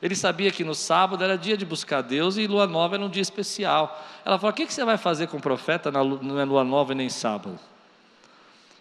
[0.00, 3.10] Ele sabia que no sábado era dia de buscar Deus e lua nova era um
[3.10, 4.02] dia especial.
[4.24, 5.90] Ela fala: O que você vai fazer com o profeta?
[5.90, 7.60] Não é lua nova nem sábado.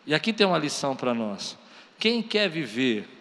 [0.08, 1.58] E aqui tem uma lição para nós.
[2.00, 3.21] Quem quer viver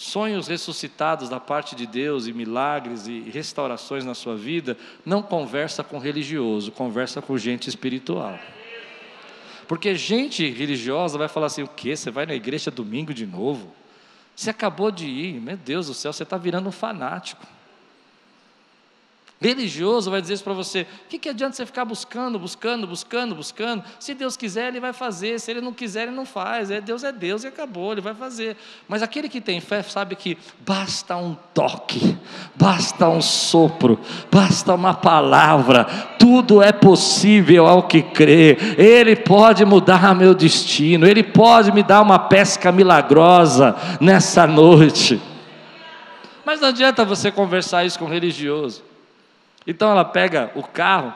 [0.00, 5.84] sonhos ressuscitados da parte de Deus e milagres e restaurações na sua vida, não conversa
[5.84, 8.38] com religioso, conversa com gente espiritual.
[9.68, 11.94] Porque gente religiosa vai falar assim: o que?
[11.94, 13.74] Você vai na igreja domingo de novo?
[14.34, 17.46] Você acabou de ir, meu Deus do céu, você está virando um fanático.
[19.42, 23.34] Religioso vai dizer isso para você: o que, que adianta você ficar buscando, buscando, buscando,
[23.34, 23.82] buscando?
[23.98, 26.70] Se Deus quiser, Ele vai fazer, se Ele não quiser, Ele não faz.
[26.70, 28.54] É, Deus é Deus e acabou, Ele vai fazer.
[28.86, 32.18] Mas aquele que tem fé sabe que basta um toque,
[32.54, 33.98] basta um sopro,
[34.30, 35.84] basta uma palavra,
[36.18, 38.58] tudo é possível ao que crê.
[38.76, 45.18] Ele pode mudar meu destino, Ele pode me dar uma pesca milagrosa nessa noite.
[46.44, 48.89] Mas não adianta você conversar isso com religioso.
[49.70, 51.14] Então ela pega o carro,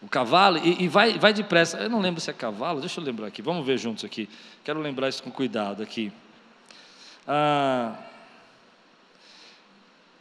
[0.00, 1.78] o cavalo, e, e, vai, vai depressa.
[1.78, 4.28] Eu não lembro se é cavalo, deixa eu lembrar aqui, vamos ver juntos aqui.
[4.62, 6.12] Quero lembrar isso com cuidado aqui.
[7.26, 7.96] Ah,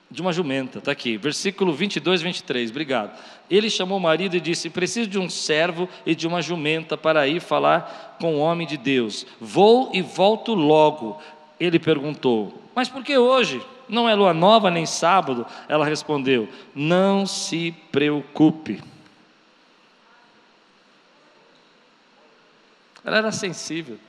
[0.09, 3.15] de uma jumenta, está aqui, versículo 22, 23, obrigado.
[3.47, 7.27] Ele chamou o marido e disse: Preciso de um servo e de uma jumenta para
[7.27, 9.23] ir falar com o homem de Deus.
[9.39, 11.21] Vou e volto logo.
[11.59, 13.61] Ele perguntou: Mas por que hoje?
[13.87, 15.45] Não é lua nova nem sábado?
[15.67, 18.83] Ela respondeu: Não se preocupe.
[23.03, 23.99] Ela era sensível.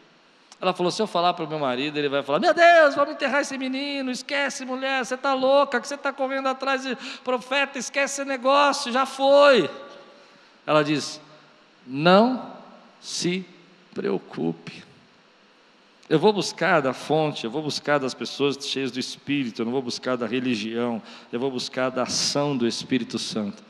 [0.60, 3.14] Ela falou: se eu falar para o meu marido, ele vai falar: Meu Deus, vamos
[3.14, 7.78] enterrar esse menino, esquece, mulher, você está louca, que você está correndo atrás de profeta,
[7.78, 9.68] esquece esse negócio, já foi.
[10.66, 11.20] Ela diz:
[11.86, 12.50] Não
[13.00, 13.46] se
[13.92, 14.82] preocupe.
[16.08, 19.72] Eu vou buscar da fonte, eu vou buscar das pessoas cheias do Espírito, eu não
[19.72, 21.00] vou buscar da religião,
[21.32, 23.62] eu vou buscar da ação do Espírito Santo.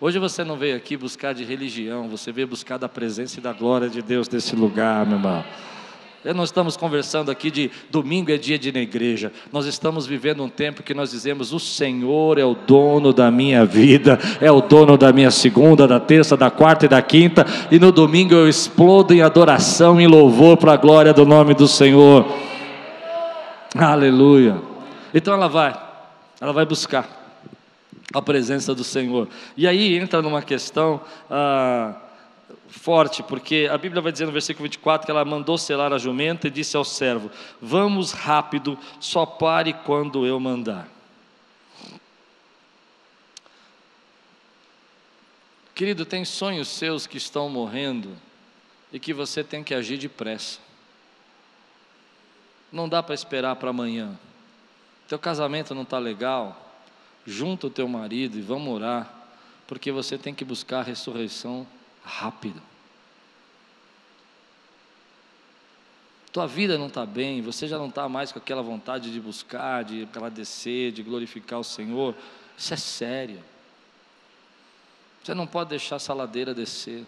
[0.00, 3.52] Hoje você não veio aqui buscar de religião, você veio buscar da presença e da
[3.52, 5.44] glória de Deus nesse lugar, meu irmão.
[6.32, 9.30] Nós estamos conversando aqui de domingo é dia de ir na igreja.
[9.52, 13.66] Nós estamos vivendo um tempo que nós dizemos: o Senhor é o dono da minha
[13.66, 17.44] vida, é o dono da minha segunda, da terça, da quarta e da quinta.
[17.70, 21.68] E no domingo eu explodo em adoração, em louvor para a glória do nome do
[21.68, 22.24] Senhor.
[23.74, 24.62] Aleluia.
[25.12, 25.78] Então ela vai,
[26.40, 27.06] ela vai buscar
[28.14, 29.28] a presença do Senhor.
[29.56, 31.00] E aí entra numa questão.
[31.30, 31.94] Ah,
[32.68, 36.48] forte, porque a Bíblia vai dizer no versículo 24 que ela mandou selar a jumenta
[36.48, 40.88] e disse ao servo: Vamos rápido, só pare quando eu mandar.
[45.74, 48.16] Querido, tem sonhos seus que estão morrendo
[48.92, 50.60] e que você tem que agir depressa.
[52.70, 54.16] Não dá para esperar para amanhã.
[55.08, 56.60] Teu casamento não está legal.
[57.26, 59.12] Junta o teu marido e vamos orar,
[59.66, 61.66] porque você tem que buscar a ressurreição
[62.04, 62.60] rápido.
[66.32, 69.84] Tua vida não está bem, você já não está mais com aquela vontade de buscar,
[69.84, 72.14] de agradecer, de glorificar o Senhor.
[72.58, 73.42] Isso é sério.
[75.22, 77.06] Você não pode deixar essa ladeira descer.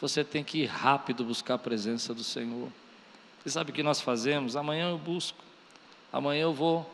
[0.00, 2.68] Você tem que ir rápido buscar a presença do Senhor.
[3.42, 4.56] Você sabe o que nós fazemos?
[4.56, 5.38] Amanhã eu busco,
[6.12, 6.84] amanhã eu vou.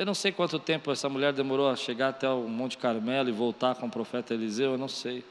[0.00, 3.32] Eu não sei quanto tempo essa mulher demorou a chegar até o Monte Carmelo e
[3.32, 5.22] voltar com o profeta Eliseu, eu não sei.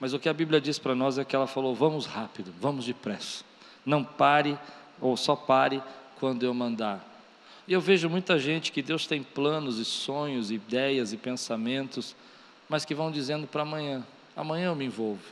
[0.00, 2.86] Mas o que a Bíblia diz para nós é que ela falou: vamos rápido, vamos
[2.86, 3.44] depressa.
[3.84, 4.58] Não pare,
[5.02, 5.82] ou só pare
[6.18, 7.04] quando eu mandar.
[7.68, 12.16] E eu vejo muita gente que Deus tem planos e sonhos, ideias e pensamentos,
[12.70, 14.02] mas que vão dizendo para amanhã:
[14.34, 15.26] amanhã eu me envolvo,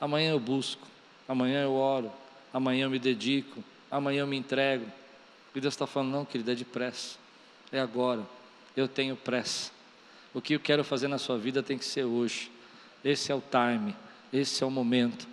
[0.00, 0.86] amanhã eu busco,
[1.28, 2.12] amanhã eu oro,
[2.54, 4.86] amanhã eu me dedico, amanhã eu me entrego.
[5.52, 7.18] E Deus está falando: não, querida, é depressa
[7.72, 8.22] é agora.
[8.76, 9.70] Eu tenho pressa.
[10.32, 12.50] O que eu quero fazer na sua vida tem que ser hoje.
[13.04, 13.96] Esse é o time,
[14.32, 15.26] esse é o momento.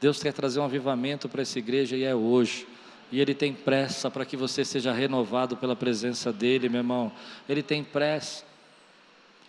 [0.00, 2.66] Deus quer trazer um avivamento para essa igreja e é hoje.
[3.12, 7.12] E Ele tem pressa para que você seja renovado pela presença dEle, meu irmão.
[7.48, 8.44] Ele tem pressa.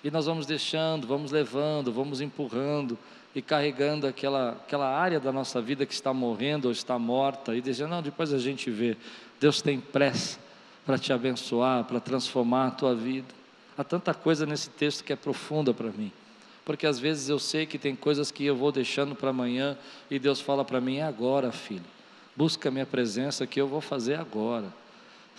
[0.03, 2.97] E nós vamos deixando, vamos levando, vamos empurrando
[3.33, 7.61] e carregando aquela, aquela área da nossa vida que está morrendo ou está morta e
[7.61, 8.97] dizendo, não, depois a gente vê.
[9.39, 10.37] Deus tem pressa
[10.91, 13.33] para te abençoar, para transformar a tua vida.
[13.77, 16.11] Há tanta coisa nesse texto que é profunda para mim.
[16.65, 19.77] Porque às vezes eu sei que tem coisas que eu vou deixando para amanhã
[20.09, 21.85] e Deus fala para mim: é agora, filho.
[22.35, 24.65] Busca a minha presença que eu vou fazer agora.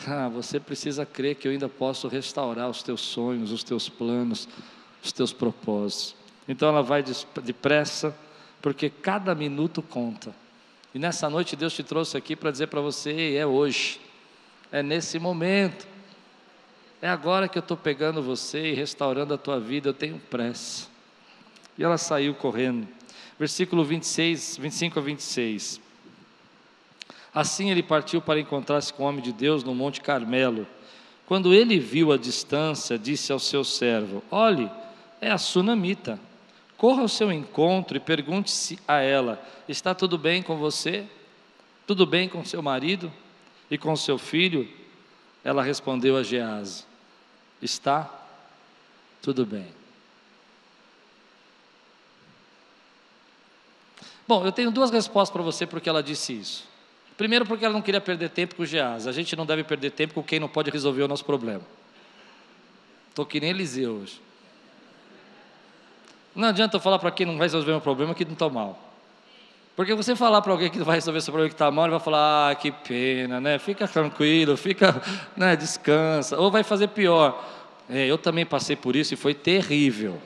[0.07, 4.49] Ah, você precisa crer que eu ainda posso restaurar os teus sonhos, os teus planos,
[5.05, 6.17] os teus propósitos.
[6.49, 7.05] Então ela vai
[7.45, 8.17] depressa,
[8.62, 10.35] porque cada minuto conta.
[10.95, 14.01] E nessa noite Deus te trouxe aqui para dizer para você: é hoje
[14.72, 15.87] é nesse momento.
[17.00, 20.88] É agora que eu estou pegando você e restaurando a tua vida, eu tenho pressa.
[21.77, 22.88] E ela saiu correndo.
[23.38, 25.81] Versículo 26, 25 a 26.
[27.35, 30.66] Assim ele partiu para encontrar-se com o homem de Deus no Monte Carmelo.
[31.27, 34.70] Quando ele viu a distância, disse ao seu servo: Olhe,
[35.20, 36.20] é a sunamita.
[36.77, 41.06] Corra ao seu encontro e pergunte-se a ela: Está tudo bem com você?
[41.87, 43.10] Tudo bem com seu marido?
[43.73, 44.68] E com seu filho?
[45.42, 46.85] Ela respondeu a Gease:
[47.62, 48.08] está
[49.23, 49.66] tudo bem.
[54.29, 56.68] Bom, eu tenho duas respostas para você porque ela disse isso.
[57.16, 59.06] Primeiro, porque ela não queria perder tempo com o Geás.
[59.06, 61.62] A gente não deve perder tempo com quem não pode resolver o nosso problema.
[63.08, 64.20] Estou que nem Eliseu hoje.
[66.35, 68.48] Não adianta eu falar para quem não vai resolver o meu problema que não está
[68.48, 68.92] mal.
[69.75, 72.00] Porque você falar para alguém que vai resolver seu problema que está mal, ele vai
[72.00, 73.58] falar, ah, que pena, né?
[73.58, 75.00] Fica tranquilo, fica,
[75.35, 76.38] né, descansa.
[76.38, 77.42] Ou vai fazer pior.
[77.88, 80.20] É, eu também passei por isso e foi terrível.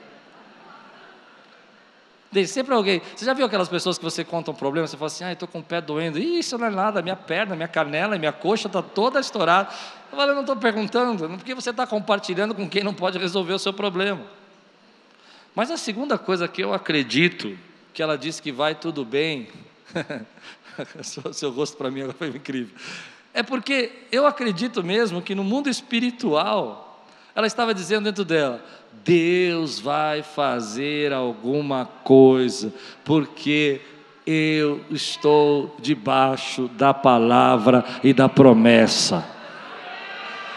[2.31, 3.01] Tem sempre alguém.
[3.15, 5.47] Você já viu aquelas pessoas que você conta um problema, você fala assim, ah, estou
[5.47, 6.19] com o pé doendo.
[6.19, 9.69] Ih, isso não é nada, minha perna, minha canela, minha coxa está toda estourada.
[10.11, 13.53] Eu falo, eu não estou perguntando, porque você está compartilhando com quem não pode resolver
[13.53, 14.21] o seu problema.
[15.55, 17.57] Mas a segunda coisa que eu acredito,
[17.97, 19.47] que ela disse que vai tudo bem,
[21.33, 22.75] seu rosto para mim agora foi incrível,
[23.33, 28.63] é porque eu acredito mesmo que no mundo espiritual, ela estava dizendo dentro dela,
[29.03, 32.71] Deus vai fazer alguma coisa,
[33.03, 33.81] porque
[34.27, 39.27] eu estou debaixo da palavra e da promessa.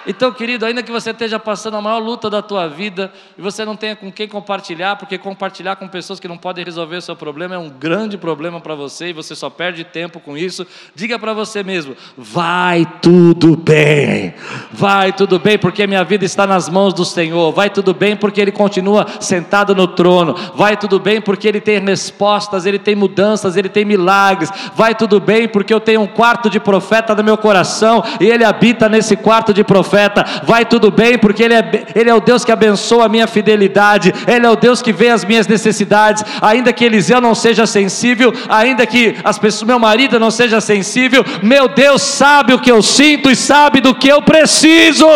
[0.07, 3.65] Então, querido, ainda que você esteja passando a maior luta da tua vida e você
[3.65, 7.15] não tenha com quem compartilhar, porque compartilhar com pessoas que não podem resolver o seu
[7.15, 11.19] problema é um grande problema para você e você só perde tempo com isso, diga
[11.19, 14.35] para você mesmo: vai tudo bem,
[14.73, 18.41] vai tudo bem, porque minha vida está nas mãos do Senhor, vai tudo bem, porque
[18.41, 23.57] Ele continua sentado no trono, vai tudo bem, porque Ele tem respostas, Ele tem mudanças,
[23.57, 27.37] Ele tem milagres, vai tudo bem, porque eu tenho um quarto de profeta no meu
[27.37, 31.85] coração e Ele habita nesse quarto de profeta profeta: vai tudo bem, porque ele é,
[31.95, 35.09] ele é o Deus que abençoa a minha fidelidade, Ele é o Deus que vê
[35.09, 40.21] as minhas necessidades, ainda que Eliseu não seja sensível, ainda que as pessoas, meu marido
[40.21, 44.23] não seja sensível, meu Deus sabe o que eu sinto e sabe do que eu
[44.23, 45.07] preciso.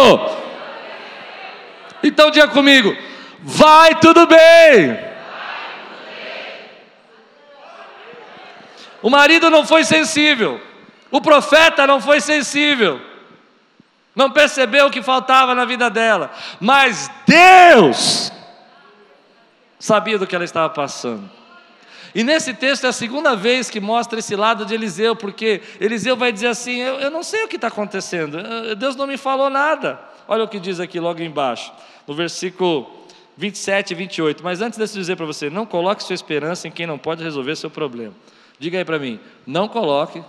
[2.02, 2.94] Então diga comigo:
[3.40, 4.98] vai tudo bem.
[9.00, 10.60] O marido não foi sensível,
[11.10, 13.13] o profeta não foi sensível
[14.14, 18.32] não percebeu o que faltava na vida dela, mas Deus
[19.78, 21.28] sabia do que ela estava passando.
[22.14, 26.16] E nesse texto é a segunda vez que mostra esse lado de Eliseu, porque Eliseu
[26.16, 28.38] vai dizer assim: Eu, eu não sei o que está acontecendo,
[28.76, 29.98] Deus não me falou nada.
[30.28, 31.72] Olha o que diz aqui logo embaixo,
[32.06, 33.04] no versículo
[33.36, 34.44] 27 e 28.
[34.44, 37.22] Mas antes de eu dizer para você, não coloque sua esperança em quem não pode
[37.22, 38.14] resolver seu problema.
[38.60, 40.22] Diga aí para mim: não coloque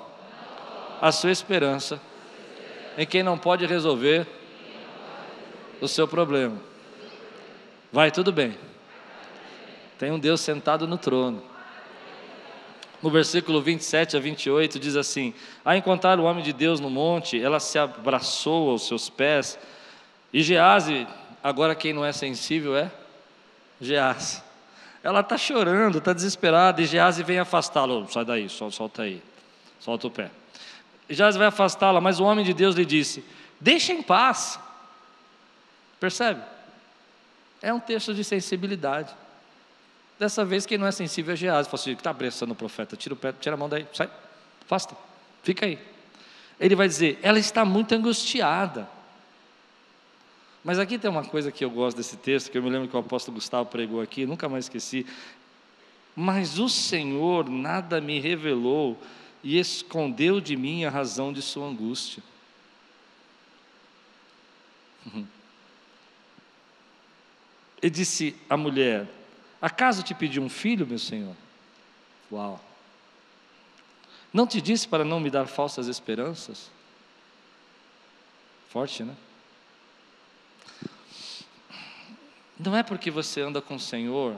[1.00, 2.02] a sua esperança
[2.98, 4.28] em quem não pode resolver
[5.82, 6.58] o seu problema.
[7.92, 8.58] Vai tudo bem.
[9.98, 11.42] Tem um Deus sentado no trono.
[13.02, 15.34] No versículo 27 a 28 diz assim:
[15.64, 19.60] A encontrar o homem de Deus no monte, ela se abraçou aos seus pés.
[20.34, 21.08] E Gease,
[21.44, 22.92] agora quem não é sensível é
[23.80, 24.42] Gease.
[25.04, 28.08] Ela está chorando, está desesperada, e Gease vem afastá-lo.
[28.12, 29.22] Sai daí, solta aí,
[29.80, 30.32] solta o pé.
[31.10, 33.24] Jaz vai afastá-la, mas o homem de Deus lhe disse:
[33.60, 34.60] Deixa em paz.
[36.00, 36.42] Percebe?
[37.62, 39.14] É um texto de sensibilidade.
[40.18, 41.68] Dessa vez, quem não é sensível é Geás.
[41.68, 44.10] Fala assim: está abraçando o profeta, tira, o pé, tira a mão daí, sai,
[44.64, 44.96] afasta,
[45.44, 45.78] fica aí.
[46.60, 48.88] Ele vai dizer: ela está muito angustiada.
[50.64, 52.96] Mas aqui tem uma coisa que eu gosto desse texto, que eu me lembro que
[52.96, 55.06] o apóstolo Gustavo pregou aqui, nunca mais esqueci.
[56.16, 59.00] Mas o Senhor nada me revelou
[59.46, 62.24] e escondeu de mim a razão de sua angústia.
[67.80, 69.08] E disse à mulher:
[69.62, 71.36] Acaso te pedi um filho, meu senhor?
[72.32, 72.60] Uau!
[74.34, 76.72] Não te disse para não me dar falsas esperanças?
[78.70, 79.16] Forte, né?
[82.60, 84.36] Não é porque você anda com o Senhor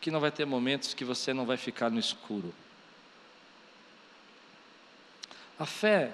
[0.00, 2.52] que não vai ter momentos que você não vai ficar no escuro.
[5.58, 6.12] A fé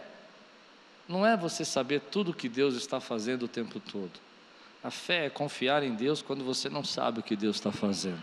[1.09, 4.13] não é você saber tudo o que Deus está fazendo o tempo todo.
[4.83, 8.23] A fé é confiar em Deus quando você não sabe o que Deus está fazendo.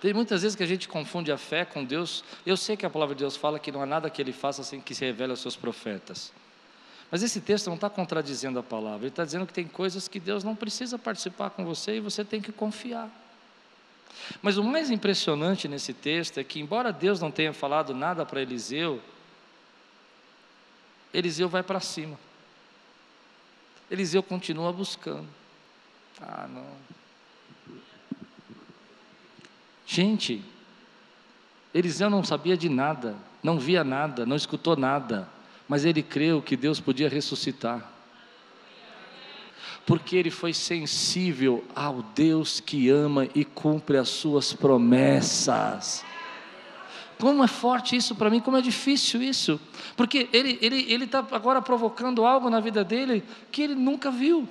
[0.00, 2.22] Tem muitas vezes que a gente confunde a fé com Deus.
[2.46, 4.62] Eu sei que a palavra de Deus fala que não há nada que Ele faça
[4.62, 6.32] sem que se revele aos seus profetas.
[7.10, 9.00] Mas esse texto não está contradizendo a palavra.
[9.00, 12.24] Ele está dizendo que tem coisas que Deus não precisa participar com você e você
[12.24, 13.10] tem que confiar.
[14.42, 18.42] Mas o mais impressionante nesse texto é que, embora Deus não tenha falado nada para
[18.42, 19.00] Eliseu,
[21.12, 22.18] Eliseu vai para cima.
[23.90, 25.28] Eliseu continua buscando.
[26.20, 26.66] Ah, não.
[29.86, 30.44] Gente,
[31.72, 35.28] Eliseu não sabia de nada, não via nada, não escutou nada,
[35.66, 37.97] mas ele creu que Deus podia ressuscitar.
[39.86, 46.04] Porque ele foi sensível ao Deus que ama e cumpre as suas promessas.
[47.18, 49.60] Como é forte isso para mim, como é difícil isso.
[49.96, 54.10] Porque ele está ele, ele tá agora provocando algo na vida dele que ele nunca
[54.10, 54.48] viu.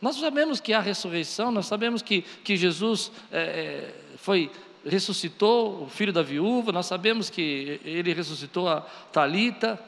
[0.00, 4.50] Nós sabemos que há ressurreição, nós sabemos que, que Jesus é, foi
[4.84, 8.80] ressuscitou o filho da viúva, nós sabemos que ele ressuscitou a
[9.12, 9.78] Talita.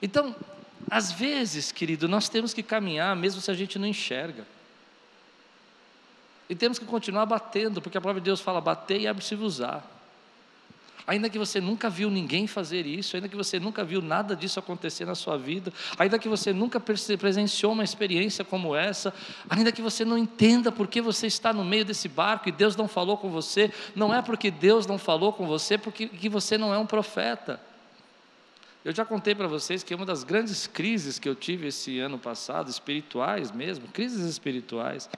[0.00, 0.34] Então,
[0.90, 4.46] às vezes, querido, nós temos que caminhar mesmo se a gente não enxerga.
[6.48, 9.82] E temos que continuar batendo, porque a palavra de Deus fala: bater e abre-se-vos-á.
[11.06, 14.58] Ainda que você nunca viu ninguém fazer isso, ainda que você nunca viu nada disso
[14.58, 19.14] acontecer na sua vida, ainda que você nunca presenciou uma experiência como essa,
[19.48, 22.76] ainda que você não entenda por que você está no meio desse barco e Deus
[22.76, 26.58] não falou com você, não é porque Deus não falou com você, porque que você
[26.58, 27.58] não é um profeta.
[28.84, 32.18] Eu já contei para vocês que uma das grandes crises que eu tive esse ano
[32.18, 35.10] passado, espirituais mesmo, crises espirituais,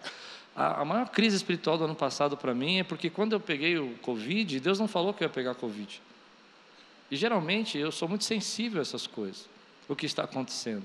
[0.57, 3.79] a, a maior crise espiritual do ano passado para mim é porque quando eu peguei
[3.79, 6.01] o Covid, Deus não falou que eu ia pegar Covid.
[7.11, 9.49] E geralmente eu sou muito sensível a essas coisas,
[9.89, 10.85] o que está acontecendo.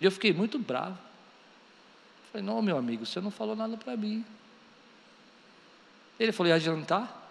[0.00, 0.98] E eu fiquei muito bravo.
[2.32, 4.24] Falei, não, meu amigo, você não falou nada para mim.
[6.18, 7.30] Ele falou, ia adiantar?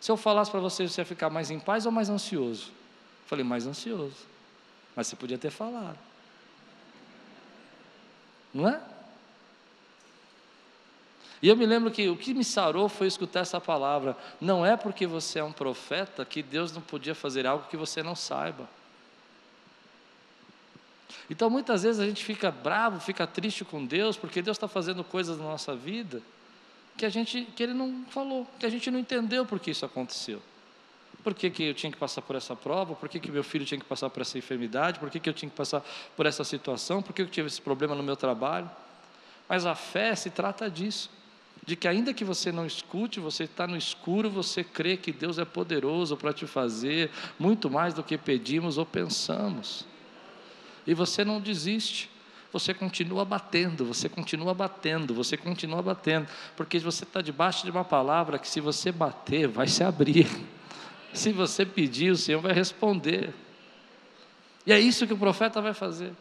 [0.00, 2.72] Se eu falasse para você, você ia ficar mais em paz ou mais ansioso?
[3.28, 4.26] Falei, mais ansioso.
[4.96, 5.98] Mas você podia ter falado.
[8.52, 8.80] Não é?
[11.40, 14.16] E eu me lembro que o que me sarou foi escutar essa palavra.
[14.40, 18.02] Não é porque você é um profeta que Deus não podia fazer algo que você
[18.02, 18.68] não saiba.
[21.30, 25.04] Então muitas vezes a gente fica bravo, fica triste com Deus, porque Deus está fazendo
[25.04, 26.22] coisas na nossa vida
[26.96, 29.84] que a gente, que Ele não falou, que a gente não entendeu por que isso
[29.84, 30.42] aconteceu.
[31.22, 32.94] Por que, que eu tinha que passar por essa prova?
[32.94, 34.98] Por que, que meu filho tinha que passar por essa enfermidade?
[34.98, 35.84] Por que, que eu tinha que passar
[36.16, 37.02] por essa situação?
[37.02, 38.70] Por que eu tive esse problema no meu trabalho?
[39.48, 41.10] Mas a fé se trata disso
[41.66, 45.38] de que ainda que você não escute, você está no escuro, você crê que Deus
[45.38, 49.84] é poderoso para te fazer muito mais do que pedimos ou pensamos.
[50.86, 52.08] E você não desiste,
[52.50, 57.84] você continua batendo, você continua batendo, você continua batendo, porque você está debaixo de uma
[57.84, 60.26] palavra que se você bater, vai se abrir.
[61.12, 63.34] Se você pedir, o Senhor vai responder.
[64.66, 66.12] E é isso que o profeta vai fazer.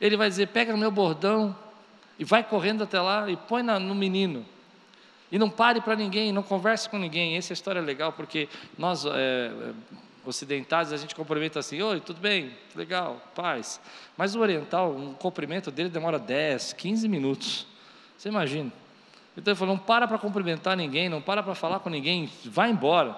[0.00, 1.56] Ele vai dizer: pega meu bordão
[2.18, 4.46] e vai correndo até lá e põe no menino.
[5.30, 7.36] E não pare para ninguém, não converse com ninguém.
[7.36, 8.48] Essa história é legal porque
[8.78, 9.50] nós, é,
[10.24, 12.52] ocidentais, a gente cumprimenta assim: Oi, tudo bem?
[12.76, 13.80] Legal, paz.
[14.16, 17.66] Mas o oriental, um cumprimento dele demora 10, 15 minutos.
[18.16, 18.72] Você imagina?
[19.36, 22.70] Então ele falou: Não para para cumprimentar ninguém, não para para falar com ninguém, vai
[22.70, 23.16] embora.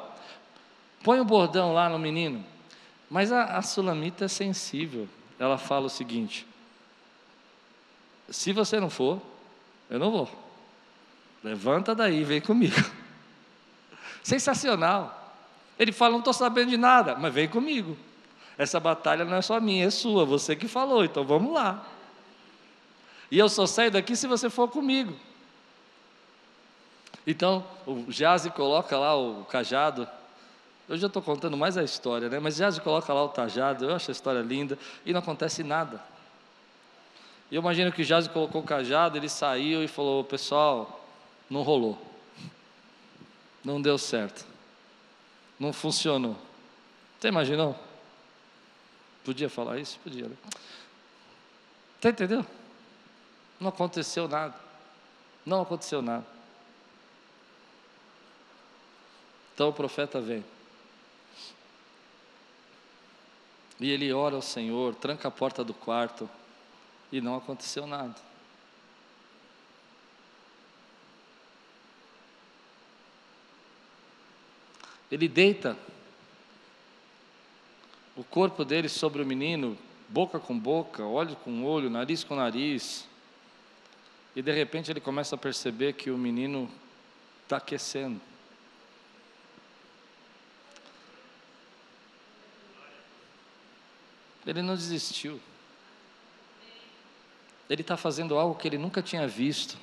[1.03, 2.45] Põe o bordão lá no menino.
[3.09, 5.09] Mas a, a sulamita é sensível.
[5.39, 6.47] Ela fala o seguinte:
[8.29, 9.21] Se você não for,
[9.89, 10.29] eu não vou.
[11.45, 12.77] Levanta daí, vem comigo.
[14.23, 15.35] Sensacional.
[15.79, 17.97] Ele fala: Não estou sabendo de nada, mas vem comigo.
[18.59, 21.87] Essa batalha não é só minha, é sua, você que falou, então vamos lá.
[23.31, 25.15] E eu só saio daqui se você for comigo.
[27.27, 30.09] Então, o Jaze coloca lá o cajado.
[30.89, 32.39] Eu já estou contando mais a história, né?
[32.39, 36.01] Mas Jaze coloca lá o cajado, eu acho a história linda, e não acontece nada.
[37.51, 41.05] E eu imagino que o Jaze colocou o cajado, ele saiu e falou: Pessoal,
[41.51, 42.01] não rolou.
[43.65, 44.47] Não deu certo.
[45.59, 46.37] Não funcionou.
[47.19, 47.77] Você imaginou?
[49.25, 49.99] Podia falar isso?
[50.05, 50.29] Podia.
[50.29, 50.37] Né?
[52.01, 52.47] Você entendeu?
[53.59, 54.55] Não aconteceu nada.
[55.45, 56.25] Não aconteceu nada.
[59.55, 60.45] Então o profeta vem.
[63.79, 66.29] E ele ora ao Senhor, tranca a porta do quarto,
[67.13, 68.15] e não aconteceu nada.
[75.11, 75.77] Ele deita
[78.17, 83.07] o corpo dele sobre o menino, boca com boca, olho com olho, nariz com nariz.
[84.35, 86.71] E de repente ele começa a perceber que o menino
[87.45, 88.21] está aquecendo.
[94.47, 95.41] Ele não desistiu.
[97.69, 99.77] Ele está fazendo algo que ele nunca tinha visto.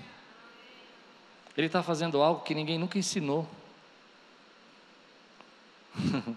[1.58, 3.48] Ele está fazendo algo que ninguém nunca ensinou.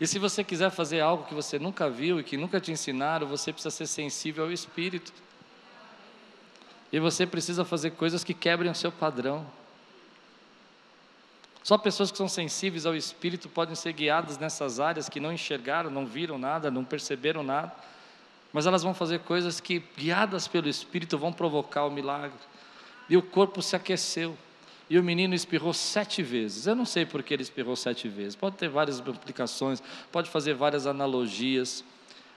[0.00, 3.26] e se você quiser fazer algo que você nunca viu e que nunca te ensinaram,
[3.26, 5.12] você precisa ser sensível ao Espírito.
[6.92, 9.44] E você precisa fazer coisas que quebrem o seu padrão.
[11.66, 15.90] Só pessoas que são sensíveis ao Espírito podem ser guiadas nessas áreas que não enxergaram,
[15.90, 17.72] não viram nada, não perceberam nada.
[18.52, 22.38] mas elas vão fazer coisas que, guiadas pelo Espírito, vão provocar o milagre.
[23.10, 24.38] E o corpo se aqueceu.
[24.88, 26.68] E o menino espirrou sete vezes.
[26.68, 28.36] Eu não sei por que ele espirrou sete vezes.
[28.36, 31.82] Pode ter várias implicações, pode fazer várias analogias.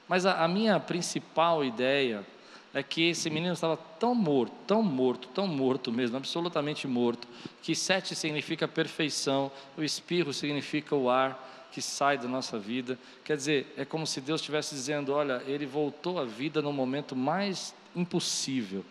[0.07, 2.25] Mas a, a minha principal ideia
[2.74, 7.28] é que esse menino estava tão morto, tão morto, tão morto mesmo, absolutamente morto,
[7.61, 12.97] que sete significa perfeição, o espirro significa o ar que sai da nossa vida.
[13.24, 17.15] Quer dizer, é como se Deus estivesse dizendo: olha, ele voltou à vida no momento
[17.15, 18.84] mais impossível.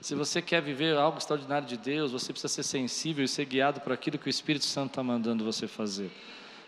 [0.00, 3.80] Se você quer viver algo extraordinário de Deus, você precisa ser sensível e ser guiado
[3.80, 6.10] por aquilo que o Espírito Santo está mandando você fazer.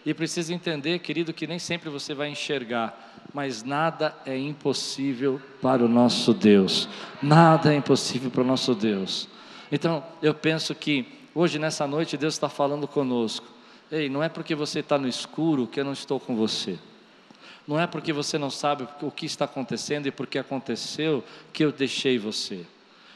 [0.05, 5.85] E precisa entender, querido, que nem sempre você vai enxergar, mas nada é impossível para
[5.85, 6.89] o nosso Deus.
[7.23, 9.29] Nada é impossível para o nosso Deus.
[9.73, 13.47] Então, eu penso que hoje, nessa noite, Deus está falando conosco.
[13.91, 16.79] Ei, não é porque você está no escuro que eu não estou com você.
[17.67, 21.73] Não é porque você não sabe o que está acontecendo e porque aconteceu que eu
[21.73, 22.67] deixei você.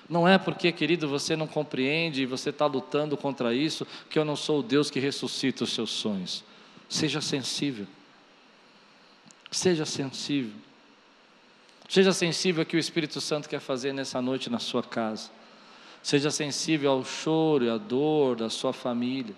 [0.08, 4.24] Não é porque, querido, você não compreende e você está lutando contra isso que eu
[4.24, 6.42] não sou o Deus que ressuscita os seus sonhos.
[6.88, 7.86] Seja sensível.
[9.50, 10.52] Seja sensível.
[11.88, 15.30] Seja sensível ao que o Espírito Santo quer fazer nessa noite na sua casa.
[16.02, 19.34] Seja sensível ao choro e à dor da sua família.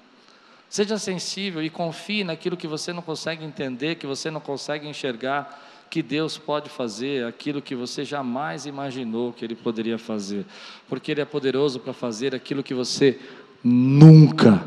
[0.69, 5.69] Seja sensível e confie naquilo que você não consegue entender, que você não consegue enxergar
[5.91, 10.47] que Deus pode fazer aquilo que você jamais imaginou que Ele poderia fazer,
[10.89, 13.19] porque Ele é poderoso para fazer aquilo que você
[13.63, 14.65] nunca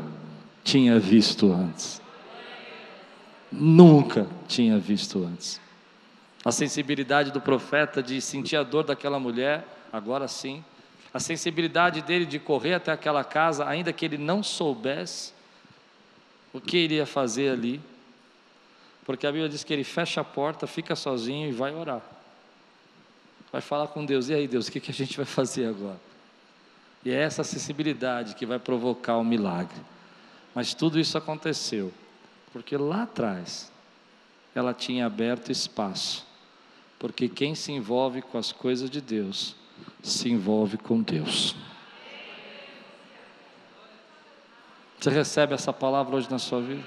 [0.62, 2.03] tinha visto antes.
[3.58, 5.60] Nunca tinha visto antes.
[6.44, 10.64] A sensibilidade do profeta de sentir a dor daquela mulher, agora sim.
[11.12, 15.32] A sensibilidade dele de correr até aquela casa, ainda que ele não soubesse
[16.52, 17.80] o que iria fazer ali
[19.04, 22.00] porque a Bíblia diz que ele fecha a porta, fica sozinho e vai orar.
[23.52, 24.28] Vai falar com Deus.
[24.28, 26.00] E aí, Deus, o que, a gente vai fazer agora?
[27.04, 29.78] E é essa acessibilidade que vai provocar o milagre.
[30.54, 31.92] Mas tudo isso aconteceu
[32.54, 33.68] porque lá atrás
[34.54, 36.24] ela tinha aberto espaço.
[37.00, 39.56] Porque quem se envolve com as coisas de Deus
[40.00, 41.56] se envolve com Deus.
[45.00, 46.86] Você recebe essa palavra hoje na sua vida?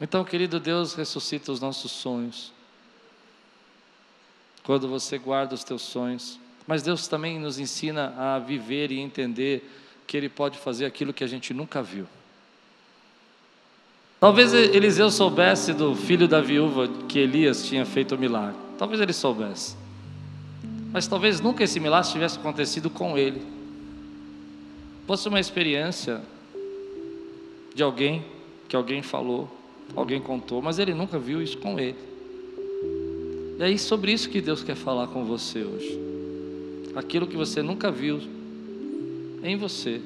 [0.00, 2.54] Então, querido Deus, ressuscita os nossos sonhos.
[4.62, 6.40] Quando você guarda os teus sonhos.
[6.66, 9.70] Mas Deus também nos ensina a viver e entender
[10.06, 12.08] que Ele pode fazer aquilo que a gente nunca viu.
[14.24, 18.56] Talvez Eliseu soubesse do filho da viúva que Elias tinha feito o milagre.
[18.78, 19.76] Talvez ele soubesse.
[20.90, 23.42] Mas talvez nunca esse milagre tivesse acontecido com ele.
[25.06, 26.22] Fosse uma experiência
[27.74, 28.24] de alguém
[28.66, 29.46] que alguém falou.
[29.94, 31.98] Alguém contou, mas ele nunca viu isso com ele.
[33.58, 36.00] E é sobre isso que Deus quer falar com você hoje.
[36.96, 38.22] Aquilo que você nunca viu
[39.42, 40.00] em você,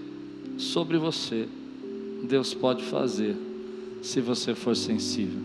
[0.59, 1.47] sobre você,
[2.25, 3.37] Deus pode fazer,
[4.03, 5.41] se você for sensível.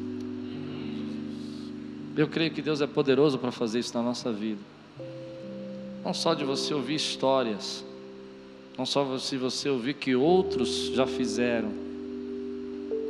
[2.15, 4.61] Eu creio que Deus é poderoso para fazer isso na nossa vida.
[6.03, 7.83] Não só de você ouvir histórias,
[8.77, 11.71] não só se você ouvir que outros já fizeram,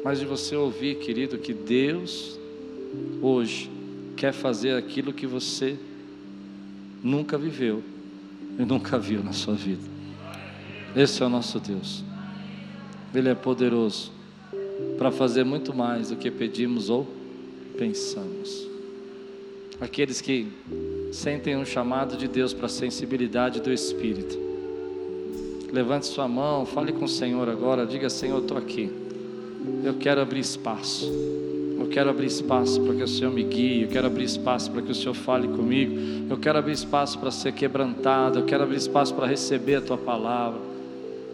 [0.03, 2.39] mas de você ouvir, querido, que Deus
[3.21, 3.69] hoje
[4.15, 5.77] quer fazer aquilo que você
[7.01, 7.83] nunca viveu
[8.57, 9.83] e nunca viu na sua vida.
[10.95, 12.03] Esse é o nosso Deus.
[13.13, 14.11] Ele é poderoso
[14.97, 17.07] para fazer muito mais do que pedimos ou
[17.77, 18.67] pensamos.
[19.81, 20.47] Aqueles que
[21.11, 24.37] sentem um chamado de Deus para a sensibilidade do Espírito.
[25.71, 29.03] Levante sua mão, fale com o Senhor agora, diga: Senhor, eu estou aqui
[29.83, 31.05] eu quero abrir espaço.
[31.79, 33.83] Eu quero abrir espaço para que o Senhor me guie.
[33.83, 35.95] Eu quero abrir espaço para que o Senhor fale comigo.
[36.29, 38.39] Eu quero abrir espaço para ser quebrantado.
[38.39, 40.59] Eu quero abrir espaço para receber a tua palavra.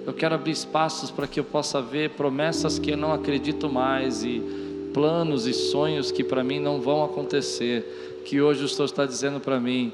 [0.09, 4.23] Eu quero abrir espaços para que eu possa ver promessas que eu não acredito mais
[4.23, 4.41] e
[4.91, 8.23] planos e sonhos que para mim não vão acontecer.
[8.25, 9.93] Que hoje o Senhor está dizendo para mim,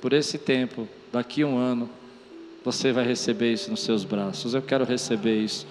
[0.00, 1.90] por esse tempo, daqui um ano,
[2.64, 4.54] você vai receber isso nos seus braços.
[4.54, 5.66] Eu quero receber isso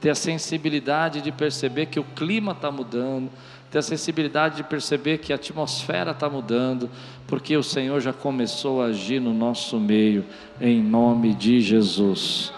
[0.00, 3.28] ter a sensibilidade de perceber que o clima está mudando,
[3.68, 6.88] ter a sensibilidade de perceber que a atmosfera está mudando,
[7.26, 10.24] porque o Senhor já começou a agir no nosso meio,
[10.60, 12.52] em nome de Jesus.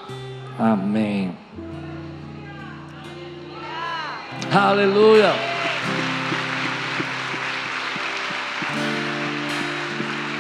[0.63, 1.37] Amém.
[4.55, 5.33] Aleluia.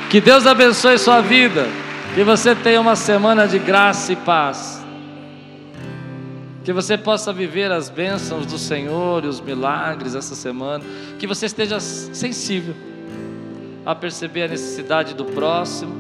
[0.08, 1.66] Que Deus abençoe sua vida.
[2.14, 4.80] Que você tenha uma semana de graça e paz.
[6.62, 10.84] Que você possa viver as bênçãos do Senhor e os milagres essa semana.
[11.18, 12.76] Que você esteja sensível.
[13.84, 15.92] a perceber a necessidade do próximo,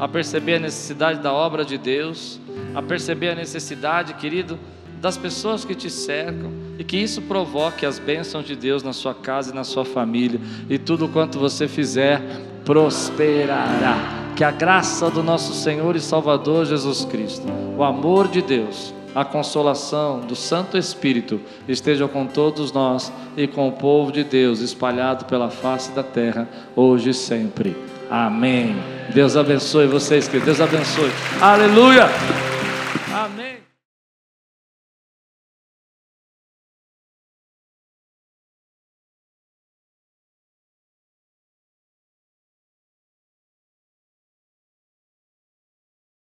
[0.00, 2.40] a perceber a necessidade da obra de Deus,
[2.74, 4.58] a perceber a necessidade, querido,
[4.98, 9.14] das pessoas que te cercam e que isso provoque as bênçãos de Deus na sua
[9.14, 12.22] casa e na sua família e tudo quanto você fizer
[12.64, 14.18] prosperará.
[14.34, 17.46] Que a graça do nosso Senhor e Salvador Jesus Cristo,
[17.76, 23.68] o amor de Deus, a consolação do Santo Espírito esteja com todos nós e com
[23.68, 27.89] o povo de Deus espalhado pela face da terra, hoje e sempre.
[28.10, 28.76] Amém.
[29.14, 31.10] Deus abençoe vocês, que Deus abençoe.
[31.40, 32.08] Aleluia!